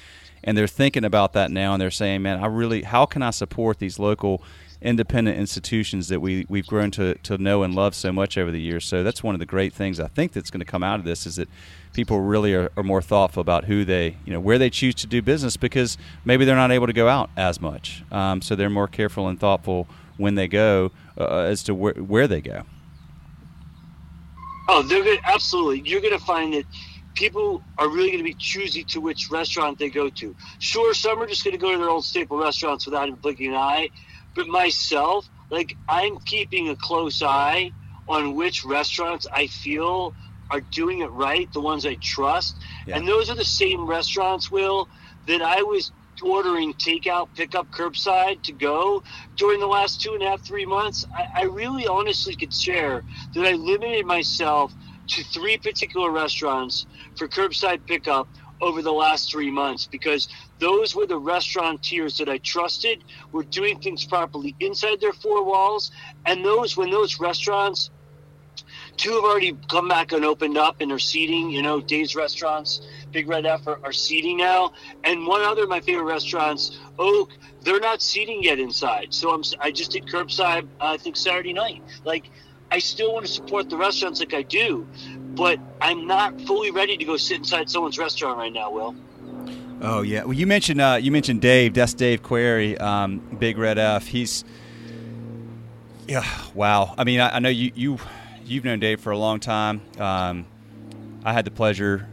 and 0.44 0.56
they're 0.56 0.66
thinking 0.66 1.04
about 1.04 1.32
that 1.32 1.50
now. 1.50 1.74
And 1.74 1.80
they're 1.80 1.90
saying, 1.90 2.22
"Man, 2.22 2.42
I 2.42 2.46
really, 2.46 2.82
how 2.82 3.06
can 3.06 3.22
I 3.22 3.30
support 3.30 3.78
these 3.78 3.98
local 3.98 4.42
independent 4.82 5.36
institutions 5.36 6.08
that 6.08 6.20
we 6.20 6.46
we've 6.48 6.66
grown 6.66 6.90
to 6.92 7.14
to 7.14 7.36
know 7.38 7.62
and 7.62 7.74
love 7.74 7.94
so 7.94 8.12
much 8.12 8.38
over 8.38 8.52
the 8.52 8.60
years?" 8.60 8.84
So 8.84 9.02
that's 9.02 9.22
one 9.22 9.34
of 9.34 9.40
the 9.40 9.46
great 9.46 9.72
things 9.72 9.98
I 9.98 10.06
think 10.06 10.32
that's 10.32 10.50
going 10.50 10.60
to 10.60 10.66
come 10.66 10.84
out 10.84 11.00
of 11.00 11.04
this 11.04 11.26
is 11.26 11.36
that 11.36 11.48
people 11.92 12.20
really 12.20 12.54
are, 12.54 12.70
are 12.76 12.84
more 12.84 13.02
thoughtful 13.02 13.40
about 13.40 13.64
who 13.64 13.84
they, 13.84 14.16
you 14.24 14.32
know, 14.32 14.38
where 14.38 14.58
they 14.58 14.70
choose 14.70 14.94
to 14.94 15.08
do 15.08 15.20
business 15.20 15.56
because 15.56 15.98
maybe 16.24 16.44
they're 16.44 16.54
not 16.54 16.70
able 16.70 16.86
to 16.86 16.92
go 16.92 17.08
out 17.08 17.30
as 17.36 17.60
much. 17.60 18.04
Um, 18.12 18.40
so 18.40 18.54
they're 18.54 18.70
more 18.70 18.86
careful 18.86 19.26
and 19.26 19.40
thoughtful 19.40 19.88
when 20.20 20.34
they 20.34 20.46
go 20.46 20.92
uh, 21.18 21.24
as 21.38 21.62
to 21.64 21.74
where, 21.74 21.94
where 21.94 22.28
they 22.28 22.40
go. 22.40 22.62
Oh, 24.68 24.82
they're 24.82 25.02
gonna, 25.02 25.18
absolutely. 25.24 25.80
You're 25.88 26.00
going 26.00 26.16
to 26.16 26.24
find 26.24 26.52
that 26.54 26.64
people 27.14 27.62
are 27.78 27.88
really 27.88 28.10
going 28.10 28.18
to 28.18 28.24
be 28.24 28.34
choosy 28.34 28.84
to 28.84 29.00
which 29.00 29.30
restaurant 29.30 29.78
they 29.78 29.88
go 29.88 30.08
to. 30.10 30.36
Sure, 30.58 30.94
some 30.94 31.20
are 31.20 31.26
just 31.26 31.42
going 31.42 31.52
to 31.52 31.58
go 31.58 31.72
to 31.72 31.78
their 31.78 31.88
old 31.88 32.04
staple 32.04 32.38
restaurants 32.38 32.86
without 32.86 33.08
even 33.08 33.18
blinking 33.18 33.48
an 33.48 33.54
eye. 33.54 33.88
But 34.34 34.46
myself, 34.46 35.28
like, 35.48 35.76
I'm 35.88 36.18
keeping 36.20 36.68
a 36.68 36.76
close 36.76 37.22
eye 37.22 37.72
on 38.06 38.34
which 38.36 38.64
restaurants 38.64 39.26
I 39.32 39.48
feel 39.48 40.14
are 40.50 40.60
doing 40.60 41.00
it 41.00 41.10
right, 41.10 41.52
the 41.52 41.60
ones 41.60 41.86
I 41.86 41.94
trust. 41.94 42.56
Yeah. 42.86 42.96
And 42.96 43.08
those 43.08 43.30
are 43.30 43.36
the 43.36 43.44
same 43.44 43.86
restaurants, 43.86 44.50
Will, 44.50 44.88
that 45.26 45.42
I 45.42 45.62
was 45.62 45.92
ordering 46.22 46.74
takeout, 46.74 47.28
pickup, 47.34 47.70
curbside 47.70 48.42
to 48.44 48.52
go 48.52 49.02
during 49.36 49.60
the 49.60 49.66
last 49.66 50.00
two 50.00 50.14
and 50.14 50.22
a 50.22 50.28
half, 50.28 50.40
three 50.46 50.66
months. 50.66 51.04
I, 51.16 51.42
I 51.42 51.44
really 51.44 51.86
honestly 51.86 52.36
could 52.36 52.52
share 52.52 53.04
that 53.34 53.46
I 53.46 53.52
limited 53.52 54.06
myself 54.06 54.74
to 55.08 55.24
three 55.24 55.58
particular 55.58 56.10
restaurants 56.10 56.86
for 57.16 57.28
curbside 57.28 57.86
pickup 57.86 58.28
over 58.60 58.82
the 58.82 58.92
last 58.92 59.30
three 59.30 59.50
months 59.50 59.86
because 59.86 60.28
those 60.58 60.94
were 60.94 61.06
the 61.06 61.18
restaurateurs 61.18 62.18
that 62.18 62.28
I 62.28 62.38
trusted 62.38 63.02
were 63.32 63.44
doing 63.44 63.78
things 63.80 64.04
properly 64.04 64.54
inside 64.60 65.00
their 65.00 65.12
four 65.12 65.44
walls. 65.44 65.90
And 66.26 66.44
those, 66.44 66.76
when 66.76 66.90
those 66.90 67.18
restaurants, 67.18 67.90
two 68.96 69.12
have 69.12 69.24
already 69.24 69.58
come 69.68 69.88
back 69.88 70.12
and 70.12 70.24
opened 70.24 70.58
up 70.58 70.80
and 70.80 70.92
are 70.92 70.98
seating, 70.98 71.50
you 71.50 71.62
know, 71.62 71.80
Dave's 71.80 72.14
restaurants, 72.14 72.80
Big 73.12 73.28
Red 73.28 73.46
F 73.46 73.66
are, 73.66 73.78
are 73.84 73.92
seating 73.92 74.36
now. 74.36 74.72
And 75.04 75.26
one 75.26 75.42
other 75.42 75.64
of 75.64 75.68
my 75.68 75.80
favorite 75.80 76.04
restaurants, 76.04 76.78
Oak, 76.98 77.30
they're 77.62 77.80
not 77.80 78.02
seating 78.02 78.42
yet 78.42 78.58
inside. 78.58 79.12
So 79.12 79.32
I'm, 79.32 79.42
I 79.60 79.70
just 79.70 79.92
did 79.92 80.06
curbside, 80.06 80.64
uh, 80.80 80.86
I 80.86 80.96
think 80.96 81.16
Saturday 81.16 81.52
night. 81.52 81.82
Like, 82.04 82.30
I 82.70 82.78
still 82.78 83.12
want 83.12 83.26
to 83.26 83.32
support 83.32 83.68
the 83.68 83.76
restaurants 83.76 84.20
like 84.20 84.32
I 84.32 84.42
do, 84.42 84.86
but 85.34 85.58
I'm 85.80 86.06
not 86.06 86.40
fully 86.42 86.70
ready 86.70 86.96
to 86.96 87.04
go 87.04 87.16
sit 87.16 87.38
inside 87.38 87.68
someone's 87.68 87.98
restaurant 87.98 88.38
right 88.38 88.52
now, 88.52 88.70
Will. 88.70 88.94
Oh 89.82 90.02
yeah. 90.02 90.24
Well, 90.24 90.34
you 90.34 90.46
mentioned 90.46 90.80
uh, 90.80 90.98
you 91.00 91.10
mentioned 91.10 91.40
Dave. 91.40 91.72
That's 91.74 91.94
Dave 91.94 92.22
Query, 92.22 92.76
um, 92.78 93.18
Big 93.38 93.56
Red 93.56 93.78
F. 93.78 94.06
He's 94.06 94.44
yeah. 96.06 96.26
Wow. 96.54 96.94
I 96.98 97.04
mean, 97.04 97.20
I, 97.20 97.36
I, 97.36 97.38
know 97.38 97.48
you 97.48 97.72
you 97.74 97.98
you've 98.44 98.64
known 98.64 98.78
Dave 98.78 99.00
for 99.00 99.10
a 99.10 99.18
long 99.18 99.40
time. 99.40 99.80
Um, 99.98 100.46
I 101.24 101.32
had 101.32 101.44
the 101.44 101.50
pleasure, 101.50 102.08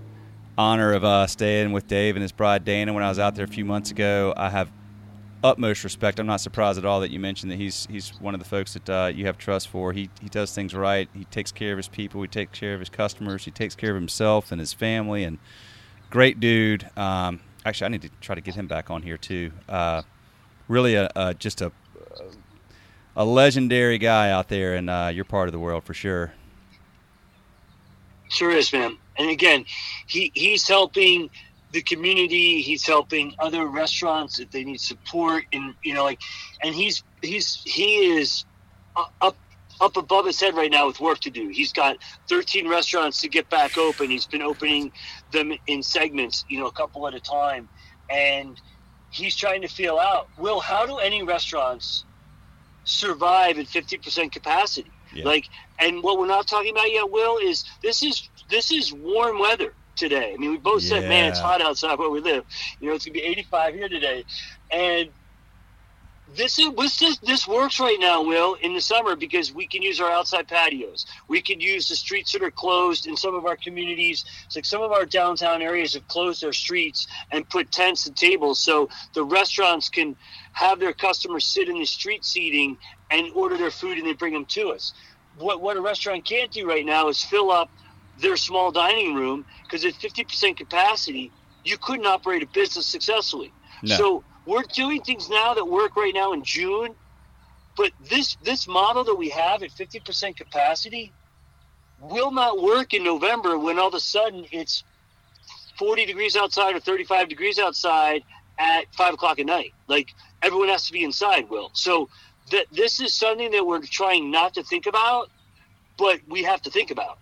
honor 0.57 0.93
of 0.93 1.03
uh, 1.03 1.27
staying 1.27 1.71
with 1.71 1.87
Dave 1.87 2.15
and 2.15 2.21
his 2.21 2.31
bride 2.31 2.65
Dana 2.65 2.93
when 2.93 3.03
I 3.03 3.09
was 3.09 3.19
out 3.19 3.35
there 3.35 3.45
a 3.45 3.49
few 3.49 3.65
months 3.65 3.91
ago. 3.91 4.33
I 4.35 4.49
have 4.49 4.71
utmost 5.43 5.83
respect. 5.83 6.19
I'm 6.19 6.25
not 6.25 6.41
surprised 6.41 6.77
at 6.77 6.85
all 6.85 6.99
that 7.01 7.11
you 7.11 7.19
mentioned 7.19 7.51
that 7.51 7.57
he's 7.57 7.87
he's 7.89 8.09
one 8.19 8.33
of 8.33 8.39
the 8.39 8.45
folks 8.45 8.73
that 8.73 8.89
uh, 8.89 9.11
you 9.13 9.25
have 9.27 9.37
trust 9.37 9.67
for. 9.67 9.93
He 9.93 10.09
he 10.21 10.29
does 10.29 10.53
things 10.53 10.73
right. 10.73 11.07
He 11.13 11.25
takes 11.25 11.51
care 11.51 11.73
of 11.73 11.77
his 11.77 11.87
people. 11.87 12.21
He 12.21 12.27
takes 12.27 12.59
care 12.59 12.73
of 12.73 12.79
his 12.79 12.89
customers. 12.89 13.45
He 13.45 13.51
takes 13.51 13.75
care 13.75 13.91
of 13.91 13.95
himself 13.95 14.51
and 14.51 14.59
his 14.59 14.73
family. 14.73 15.23
And 15.23 15.37
great 16.09 16.39
dude. 16.39 16.89
Um, 16.97 17.41
actually, 17.65 17.85
I 17.85 17.89
need 17.89 18.01
to 18.03 18.09
try 18.21 18.35
to 18.35 18.41
get 18.41 18.55
him 18.55 18.67
back 18.67 18.89
on 18.89 19.03
here 19.03 19.17
too. 19.17 19.51
Uh, 19.69 20.01
really, 20.67 20.95
a, 20.95 21.09
a, 21.15 21.33
just 21.33 21.61
a 21.61 21.71
a 23.15 23.25
legendary 23.25 23.97
guy 23.97 24.29
out 24.29 24.47
there 24.47 24.75
in 24.75 24.89
uh, 24.89 25.07
your 25.07 25.25
part 25.25 25.47
of 25.47 25.51
the 25.51 25.59
world 25.59 25.83
for 25.83 25.93
sure. 25.93 26.33
Sure 28.29 28.51
is, 28.51 28.71
man. 28.73 28.97
And 29.17 29.29
again, 29.29 29.65
he 30.07 30.31
he's 30.33 30.67
helping 30.67 31.29
the 31.71 31.81
community. 31.81 32.61
He's 32.61 32.85
helping 32.85 33.35
other 33.39 33.67
restaurants 33.67 34.39
if 34.39 34.51
they 34.51 34.63
need 34.63 34.79
support, 34.79 35.43
and 35.53 35.73
you 35.83 35.93
know, 35.93 36.03
like, 36.03 36.21
and 36.63 36.73
he's 36.73 37.03
he's 37.21 37.61
he 37.65 38.17
is 38.17 38.45
up 39.21 39.35
up 39.79 39.97
above 39.97 40.25
his 40.25 40.39
head 40.39 40.55
right 40.55 40.71
now 40.71 40.87
with 40.87 40.99
work 40.99 41.19
to 41.19 41.29
do. 41.29 41.49
He's 41.49 41.71
got 41.71 41.97
13 42.29 42.67
restaurants 42.67 43.21
to 43.21 43.27
get 43.27 43.49
back 43.49 43.77
open. 43.77 44.09
He's 44.09 44.25
been 44.25 44.41
opening 44.41 44.91
them 45.31 45.53
in 45.67 45.83
segments, 45.83 46.45
you 46.49 46.59
know, 46.59 46.65
a 46.67 46.71
couple 46.71 47.07
at 47.07 47.13
a 47.13 47.19
time, 47.19 47.69
and 48.09 48.59
he's 49.11 49.35
trying 49.35 49.61
to 49.61 49.67
feel 49.67 49.97
out. 49.97 50.29
Will, 50.37 50.59
how 50.59 50.85
do 50.85 50.97
any 50.97 51.23
restaurants 51.23 52.05
survive 52.85 53.59
at 53.59 53.65
50% 53.67 54.31
capacity? 54.31 54.91
Yeah. 55.13 55.25
Like, 55.25 55.45
and 55.79 56.03
what 56.03 56.17
we're 56.17 56.27
not 56.27 56.47
talking 56.47 56.71
about 56.71 56.91
yet, 56.91 57.09
Will, 57.09 57.37
is 57.37 57.63
this 57.81 58.03
is 58.03 58.29
this 58.49 58.71
is 58.71 58.93
warm 58.93 59.39
weather 59.39 59.73
today. 59.95 60.33
I 60.33 60.37
mean, 60.37 60.51
we 60.51 60.57
both 60.57 60.83
said, 60.83 61.07
man, 61.09 61.29
it's 61.29 61.39
hot 61.39 61.61
outside 61.61 61.97
where 61.99 62.09
we 62.09 62.21
live. 62.21 62.45
You 62.79 62.89
know, 62.89 62.95
it's 62.95 63.05
gonna 63.05 63.13
be 63.13 63.23
85 63.23 63.73
here 63.73 63.89
today, 63.89 64.25
and 64.71 65.09
this 66.35 66.59
is 66.59 66.73
this 66.75 67.17
this 67.19 67.47
works 67.47 67.79
right 67.79 67.97
now, 67.99 68.21
Will, 68.21 68.55
in 68.55 68.73
the 68.73 68.81
summer 68.81 69.15
because 69.15 69.53
we 69.53 69.65
can 69.65 69.81
use 69.81 70.01
our 70.01 70.11
outside 70.11 70.47
patios. 70.47 71.05
We 71.27 71.41
can 71.41 71.61
use 71.61 71.87
the 71.87 71.95
streets 71.95 72.33
that 72.33 72.43
are 72.43 72.51
closed 72.51 73.07
in 73.07 73.15
some 73.15 73.33
of 73.33 73.45
our 73.45 73.55
communities. 73.55 74.25
It's 74.45 74.55
like 74.55 74.65
some 74.65 74.81
of 74.81 74.91
our 74.91 75.05
downtown 75.05 75.61
areas 75.61 75.93
have 75.93 76.07
closed 76.07 76.41
their 76.41 76.53
streets 76.53 77.07
and 77.31 77.47
put 77.49 77.71
tents 77.71 78.07
and 78.07 78.15
tables 78.15 78.59
so 78.59 78.89
the 79.13 79.23
restaurants 79.23 79.87
can 79.87 80.15
have 80.51 80.79
their 80.79 80.93
customers 80.93 81.45
sit 81.45 81.69
in 81.69 81.79
the 81.79 81.85
street 81.85 82.25
seating 82.25 82.77
and 83.09 83.31
order 83.33 83.57
their 83.57 83.71
food 83.71 83.97
and 83.97 84.05
they 84.05 84.13
bring 84.13 84.33
them 84.33 84.45
to 84.45 84.69
us. 84.69 84.93
What 85.37 85.61
what 85.61 85.77
a 85.77 85.81
restaurant 85.81 86.25
can't 86.25 86.51
do 86.51 86.67
right 86.67 86.85
now 86.85 87.07
is 87.07 87.23
fill 87.23 87.51
up 87.51 87.69
their 88.19 88.37
small 88.37 88.71
dining 88.71 89.15
room 89.15 89.45
because 89.63 89.85
at 89.85 89.93
50% 89.93 90.57
capacity, 90.57 91.31
you 91.63 91.77
couldn't 91.77 92.05
operate 92.05 92.43
a 92.43 92.47
business 92.47 92.85
successfully. 92.85 93.51
No. 93.83 93.95
So 93.95 94.23
we're 94.45 94.63
doing 94.63 95.01
things 95.01 95.29
now 95.29 95.53
that 95.53 95.65
work 95.65 95.95
right 95.95 96.13
now 96.13 96.33
in 96.33 96.43
June, 96.43 96.95
but 97.75 97.91
this 98.09 98.37
this 98.43 98.67
model 98.67 99.03
that 99.03 99.15
we 99.15 99.29
have 99.29 99.61
at 99.61 99.71
50% 99.71 100.35
capacity 100.35 101.11
will 102.01 102.31
not 102.31 102.61
work 102.61 102.93
in 102.93 103.03
November 103.03 103.57
when 103.57 103.77
all 103.77 103.89
of 103.89 103.93
a 103.93 103.99
sudden 103.99 104.45
it's 104.51 104.83
40 105.77 106.05
degrees 106.05 106.35
outside 106.35 106.75
or 106.75 106.79
35 106.79 107.29
degrees 107.29 107.59
outside 107.59 108.23
at 108.57 108.93
five 108.95 109.13
o'clock 109.13 109.39
at 109.39 109.45
night. 109.45 109.73
Like 109.87 110.13
everyone 110.41 110.69
has 110.69 110.87
to 110.87 110.93
be 110.93 111.03
inside. 111.03 111.49
Will 111.49 111.69
so 111.73 112.09
that 112.51 112.65
this 112.71 112.99
is 112.99 113.13
something 113.13 113.51
that 113.51 113.65
we're 113.65 113.81
trying 113.81 114.31
not 114.31 114.53
to 114.53 114.63
think 114.63 114.85
about, 114.87 115.29
but 115.97 116.21
we 116.27 116.43
have 116.43 116.61
to 116.63 116.71
think 116.71 116.91
about. 116.91 117.19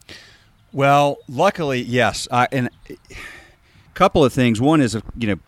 Well, 0.76 1.20
luckily, 1.30 1.82
yes. 1.82 2.28
I, 2.30 2.50
and 2.52 2.70
a 2.90 2.96
couple 3.94 4.26
of 4.26 4.34
things. 4.34 4.60
One 4.60 4.82
is, 4.82 4.98
you 5.18 5.28
know, 5.30 5.40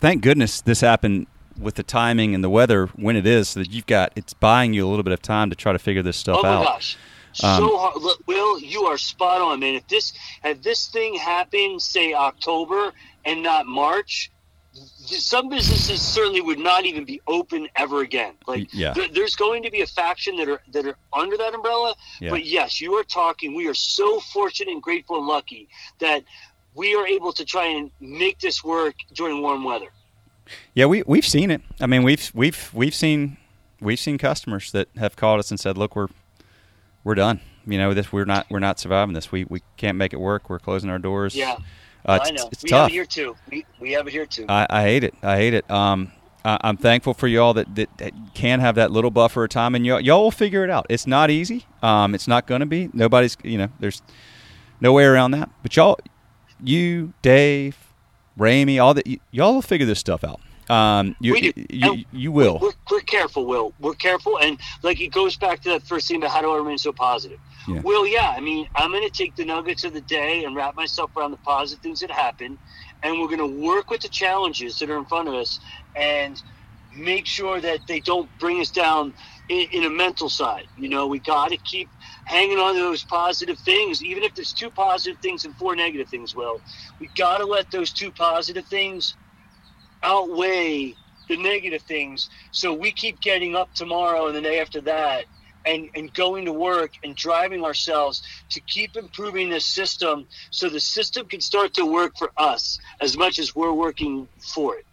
thank 0.00 0.22
goodness 0.22 0.60
this 0.60 0.80
happened 0.80 1.28
with 1.56 1.76
the 1.76 1.84
timing 1.84 2.34
and 2.34 2.42
the 2.42 2.50
weather 2.50 2.88
when 2.96 3.14
it 3.14 3.28
is, 3.28 3.50
so 3.50 3.60
that 3.60 3.70
you've 3.70 3.86
got 3.86 4.12
it's 4.16 4.34
buying 4.34 4.74
you 4.74 4.84
a 4.84 4.88
little 4.88 5.04
bit 5.04 5.12
of 5.12 5.22
time 5.22 5.50
to 5.50 5.56
try 5.56 5.72
to 5.72 5.78
figure 5.78 6.02
this 6.02 6.16
stuff 6.16 6.38
out. 6.38 6.44
oh 6.44 6.52
my 6.52 6.56
out. 6.56 6.64
gosh. 6.64 6.98
Um, 7.44 7.60
so 7.60 7.78
hard. 7.78 8.02
Look, 8.02 8.26
Will, 8.26 8.58
you 8.58 8.82
are 8.86 8.98
spot 8.98 9.40
on, 9.40 9.60
man. 9.60 9.76
If 9.76 9.86
this 9.86 10.12
had 10.42 10.64
this 10.64 10.88
thing 10.88 11.14
happened, 11.14 11.80
say 11.80 12.12
October 12.12 12.92
and 13.24 13.44
not 13.44 13.66
March, 13.66 14.32
some 14.76 15.48
businesses 15.48 16.02
certainly 16.02 16.40
would 16.40 16.58
not 16.58 16.84
even 16.84 17.04
be 17.04 17.20
open 17.26 17.68
ever 17.76 18.00
again. 18.02 18.34
Like, 18.46 18.68
Yeah. 18.72 18.92
there- 18.92 19.08
there's 19.08 19.34
going 19.36 19.62
to 19.62 19.70
be 19.70 19.80
a 19.80 19.86
faction 19.86 20.36
that 20.36 20.48
are 20.48 20.60
that 20.72 20.84
are 20.86 20.96
under 21.12 21.36
that 21.36 21.54
umbrella. 21.54 21.94
Yeah. 22.20 22.30
But 22.30 22.44
yes, 22.44 22.80
you 22.80 22.94
are 22.94 23.04
talking. 23.04 23.54
We 23.54 23.66
are 23.68 23.74
so 23.74 24.20
fortunate 24.20 24.72
and 24.72 24.82
grateful 24.82 25.16
and 25.18 25.26
lucky 25.26 25.68
that 26.00 26.24
we 26.74 26.94
are 26.94 27.06
able 27.06 27.32
to 27.32 27.44
try 27.44 27.66
and 27.66 27.90
make 28.00 28.38
this 28.40 28.62
work 28.62 28.96
during 29.14 29.40
warm 29.40 29.64
weather. 29.64 29.92
Yeah, 30.74 30.86
we 30.86 31.02
we've 31.06 31.26
seen 31.26 31.50
it. 31.50 31.62
I 31.80 31.86
mean, 31.86 32.02
we've 32.02 32.30
we've 32.34 32.70
we've 32.74 32.94
seen 32.94 33.36
we've 33.80 33.98
seen 34.00 34.18
customers 34.18 34.70
that 34.72 34.88
have 34.98 35.16
called 35.16 35.38
us 35.40 35.50
and 35.50 35.58
said, 35.58 35.76
"Look, 35.78 35.96
we're 35.96 36.08
we're 37.04 37.14
done. 37.14 37.40
You 37.66 37.78
know, 37.78 37.94
this 37.94 38.12
we're 38.12 38.24
not 38.26 38.46
we're 38.50 38.58
not 38.60 38.78
surviving 38.78 39.14
this. 39.14 39.32
We 39.32 39.44
we 39.44 39.62
can't 39.76 39.96
make 39.96 40.12
it 40.12 40.20
work. 40.20 40.48
We're 40.50 40.58
closing 40.58 40.90
our 40.90 40.98
doors." 40.98 41.34
Yeah, 41.34 41.56
uh, 42.06 42.18
I 42.22 42.30
know. 42.30 42.48
it's 42.52 42.62
we 42.62 42.70
have 42.70 42.88
it 42.88 42.92
here 42.92 43.04
too. 43.04 43.36
We, 43.50 43.66
we 43.80 43.92
have 43.92 44.06
it 44.06 44.12
here 44.12 44.26
too. 44.26 44.46
I, 44.48 44.66
I 44.70 44.82
hate 44.82 45.04
it. 45.04 45.14
I 45.22 45.36
hate 45.36 45.54
it. 45.54 45.70
Um, 45.70 46.12
I, 46.44 46.58
I'm 46.62 46.76
thankful 46.76 47.12
for 47.14 47.26
y'all 47.26 47.54
that, 47.54 47.74
that, 47.74 47.98
that 47.98 48.12
can 48.34 48.60
have 48.60 48.76
that 48.76 48.92
little 48.92 49.10
buffer 49.10 49.44
of 49.44 49.50
time, 49.50 49.74
and 49.74 49.84
y'all, 49.84 50.00
y'all 50.00 50.22
will 50.22 50.30
figure 50.30 50.62
it 50.64 50.70
out. 50.70 50.86
It's 50.88 51.06
not 51.06 51.30
easy. 51.30 51.66
Um, 51.82 52.14
it's 52.14 52.28
not 52.28 52.46
going 52.46 52.60
to 52.60 52.66
be. 52.66 52.88
Nobody's, 52.92 53.36
you 53.42 53.58
know, 53.58 53.68
there's 53.80 54.02
no 54.80 54.92
way 54.92 55.04
around 55.04 55.32
that. 55.32 55.50
But 55.62 55.74
y'all, 55.76 55.98
you, 56.62 57.12
Dave, 57.22 57.76
Ramey, 58.38 58.80
all 58.82 58.94
that, 58.94 59.06
y- 59.06 59.18
y'all 59.32 59.54
will 59.54 59.62
figure 59.62 59.86
this 59.86 59.98
stuff 59.98 60.22
out. 60.22 60.40
Um, 60.68 61.14
you, 61.20 61.52
you, 61.70 62.04
you 62.10 62.32
will. 62.32 62.58
We're, 62.60 62.72
we're 62.90 63.00
careful, 63.00 63.46
Will. 63.46 63.72
We're 63.78 63.94
careful, 63.94 64.38
and 64.38 64.58
like 64.82 65.00
it 65.00 65.12
goes 65.12 65.36
back 65.36 65.60
to 65.62 65.70
that 65.70 65.86
first 65.86 66.08
thing 66.08 66.16
about 66.16 66.30
how 66.30 66.40
do 66.40 66.50
I 66.50 66.56
remain 66.56 66.78
so 66.78 66.92
positive. 66.92 67.38
Yeah. 67.68 67.80
Will, 67.82 68.06
yeah, 68.06 68.34
I 68.36 68.40
mean, 68.40 68.66
I'm 68.74 68.90
going 68.90 69.04
to 69.04 69.10
take 69.10 69.36
the 69.36 69.44
nuggets 69.44 69.84
of 69.84 69.92
the 69.92 70.00
day 70.02 70.44
and 70.44 70.56
wrap 70.56 70.76
myself 70.76 71.10
around 71.16 71.30
the 71.32 71.38
positive 71.38 71.82
things 71.82 72.00
that 72.00 72.10
happen, 72.10 72.58
and 73.02 73.20
we're 73.20 73.28
going 73.28 73.38
to 73.38 73.66
work 73.66 73.90
with 73.90 74.00
the 74.00 74.08
challenges 74.08 74.78
that 74.78 74.90
are 74.90 74.98
in 74.98 75.04
front 75.06 75.28
of 75.28 75.34
us 75.34 75.60
and 75.94 76.40
make 76.96 77.26
sure 77.26 77.60
that 77.60 77.80
they 77.86 78.00
don't 78.00 78.30
bring 78.38 78.60
us 78.60 78.70
down 78.70 79.12
in, 79.48 79.66
in 79.72 79.84
a 79.84 79.90
mental 79.90 80.28
side. 80.28 80.64
You 80.76 80.88
know, 80.88 81.06
we 81.06 81.20
got 81.20 81.50
to 81.50 81.56
keep 81.58 81.90
hanging 82.24 82.58
on 82.58 82.74
to 82.74 82.80
those 82.80 83.04
positive 83.04 83.58
things, 83.60 84.02
even 84.02 84.22
if 84.22 84.34
there's 84.34 84.52
two 84.52 84.70
positive 84.70 85.18
things 85.20 85.44
and 85.44 85.54
four 85.56 85.76
negative 85.76 86.08
things. 86.08 86.34
Will, 86.34 86.60
we 87.00 87.10
got 87.16 87.38
to 87.38 87.44
let 87.44 87.70
those 87.70 87.92
two 87.92 88.10
positive 88.12 88.66
things 88.66 89.16
outweigh 90.06 90.94
the 91.28 91.36
negative 91.36 91.82
things 91.82 92.30
so 92.52 92.72
we 92.72 92.92
keep 92.92 93.20
getting 93.20 93.56
up 93.56 93.72
tomorrow 93.74 94.28
and 94.28 94.36
the 94.36 94.40
day 94.40 94.60
after 94.60 94.80
that 94.80 95.24
and, 95.66 95.90
and 95.96 96.14
going 96.14 96.44
to 96.44 96.52
work 96.52 96.92
and 97.02 97.16
driving 97.16 97.64
ourselves 97.64 98.22
to 98.48 98.60
keep 98.60 98.96
improving 98.96 99.50
the 99.50 99.60
system 99.60 100.24
so 100.50 100.68
the 100.68 100.78
system 100.78 101.26
can 101.26 101.40
start 101.40 101.74
to 101.74 101.84
work 101.84 102.16
for 102.16 102.30
us 102.36 102.78
as 103.00 103.16
much 103.16 103.40
as 103.40 103.56
we're 103.56 103.72
working 103.72 104.28
for 104.38 104.76
it 104.76 104.86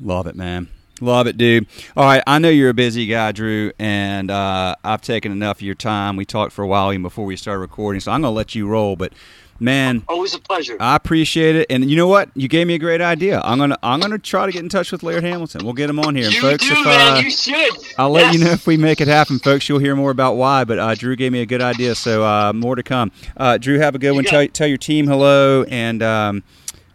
Love 0.00 0.26
it, 0.26 0.36
man. 0.36 0.68
Love 1.00 1.26
it, 1.26 1.36
dude. 1.36 1.66
All 1.96 2.04
right, 2.04 2.22
I 2.26 2.38
know 2.38 2.48
you're 2.48 2.70
a 2.70 2.74
busy 2.74 3.06
guy, 3.06 3.32
Drew, 3.32 3.72
and 3.78 4.30
uh, 4.30 4.76
I've 4.82 5.02
taken 5.02 5.30
enough 5.30 5.58
of 5.58 5.62
your 5.62 5.74
time. 5.74 6.16
We 6.16 6.24
talked 6.24 6.52
for 6.52 6.62
a 6.62 6.66
while 6.66 6.90
even 6.92 7.02
before 7.02 7.26
we 7.26 7.36
started 7.36 7.60
recording, 7.60 8.00
so 8.00 8.12
I'm 8.12 8.22
going 8.22 8.32
to 8.32 8.36
let 8.36 8.54
you 8.54 8.66
roll. 8.66 8.96
But 8.96 9.12
Man, 9.58 10.02
always 10.08 10.34
a 10.34 10.38
pleasure. 10.38 10.76
I 10.78 10.96
appreciate 10.96 11.56
it, 11.56 11.66
and 11.70 11.88
you 11.90 11.96
know 11.96 12.06
what? 12.08 12.28
You 12.34 12.46
gave 12.48 12.66
me 12.66 12.74
a 12.74 12.78
great 12.78 13.00
idea. 13.00 13.40
I'm 13.42 13.58
gonna 13.58 13.78
I'm 13.82 14.00
gonna 14.00 14.18
try 14.18 14.44
to 14.46 14.52
get 14.52 14.62
in 14.62 14.68
touch 14.68 14.92
with 14.92 15.02
Laird 15.02 15.24
Hamilton. 15.24 15.64
We'll 15.64 15.72
get 15.74 15.88
him 15.88 15.98
on 15.98 16.14
here, 16.14 16.28
you 16.28 16.40
folks. 16.40 16.66
do, 16.66 16.72
if, 16.72 16.84
man. 16.84 17.16
uh, 17.16 17.20
you 17.20 17.30
should. 17.30 17.72
I'll 17.98 18.10
let 18.10 18.26
Yes. 18.26 18.34
you 18.34 18.44
know 18.44 18.50
if 18.50 18.66
we 18.66 18.76
make 18.76 19.00
it 19.00 19.08
happen, 19.08 19.38
folks. 19.38 19.68
You'll 19.68 19.78
hear 19.78 19.96
more 19.96 20.10
about 20.10 20.34
why. 20.36 20.64
But 20.64 20.78
uh, 20.78 20.94
Drew 20.94 21.16
gave 21.16 21.32
me 21.32 21.40
a 21.40 21.46
good 21.46 21.62
idea, 21.62 21.94
so 21.94 22.22
uh, 22.24 22.52
more 22.54 22.76
to 22.76 22.82
come. 22.82 23.12
Uh, 23.36 23.56
Drew, 23.56 23.78
have 23.78 23.94
a 23.94 23.98
good 23.98 24.08
You 24.08 24.14
one. 24.16 24.24
Tell, 24.24 24.46
tell 24.48 24.66
your 24.68 24.76
team 24.78 25.06
hello, 25.06 25.62
and 25.64 26.02
um, 26.02 26.42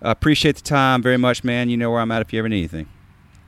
appreciate 0.02 0.56
the 0.56 0.62
time 0.62 1.02
very 1.02 1.18
much, 1.18 1.44
man. 1.44 1.70
You 1.70 1.78
know 1.78 1.90
where 1.92 2.00
I'm 2.00 2.12
at 2.12 2.22
if 2.22 2.32
you 2.34 2.40
ever 2.40 2.50
need 2.50 2.60
anything. 2.60 2.88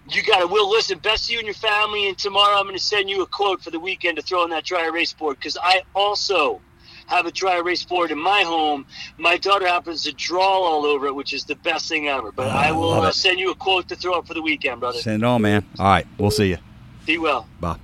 You 0.10 0.22
got 0.24 0.42
it. 0.42 0.50
Will, 0.50 0.70
listen, 0.70 0.98
best 1.00 1.28
to 1.28 1.34
you 1.34 1.40
and 1.40 1.46
your 1.48 1.54
family. 1.56 2.08
And 2.10 2.18
tomorrow 2.18 2.58
I'm 2.58 2.66
going 2.66 2.76
to 2.76 2.84
send 2.84 3.10
you 3.10 3.22
a 3.22 3.26
quote 3.26 3.62
for 3.62 3.72
the 3.72 3.80
weekend 3.80 4.18
to 4.18 4.22
throw 4.24 4.42
on 4.44 4.50
that 4.50 4.66
dry 4.66 4.86
erase 4.86 5.14
board 5.14 5.38
because 5.38 5.58
I 5.62 5.84
also 5.96 6.60
have 7.08 7.26
a 7.26 7.32
dry 7.32 7.58
erase 7.58 7.84
board 7.84 8.12
in 8.12 8.20
my 8.20 8.42
home. 8.42 8.86
My 9.18 9.38
daughter 9.38 9.68
happens 9.68 10.04
to 10.04 10.12
draw 10.14 10.42
all 10.62 10.86
over 10.86 11.08
it, 11.08 11.16
which 11.16 11.34
is 11.34 11.44
the 11.46 11.56
best 11.56 11.88
thing 11.90 12.08
ever. 12.08 12.32
But 12.32 12.48
Oh, 12.48 12.50
I 12.50 12.72
will 12.72 12.92
uh, 12.94 13.12
send 13.12 13.40
you 13.40 13.52
a 13.52 13.56
quote 13.56 13.88
to 13.90 13.96
throw 13.96 14.14
up 14.14 14.28
for 14.28 14.34
the 14.34 14.42
weekend, 14.42 14.80
brother. 14.80 15.00
Send 15.00 15.24
it 15.24 15.26
on, 15.26 15.42
man. 15.42 15.66
All 15.80 15.86
right, 15.86 16.08
we'll 16.18 16.32
see 16.32 16.50
you. 16.50 16.58
Be 17.06 17.18
well. 17.18 17.48
Bye. 17.60 17.78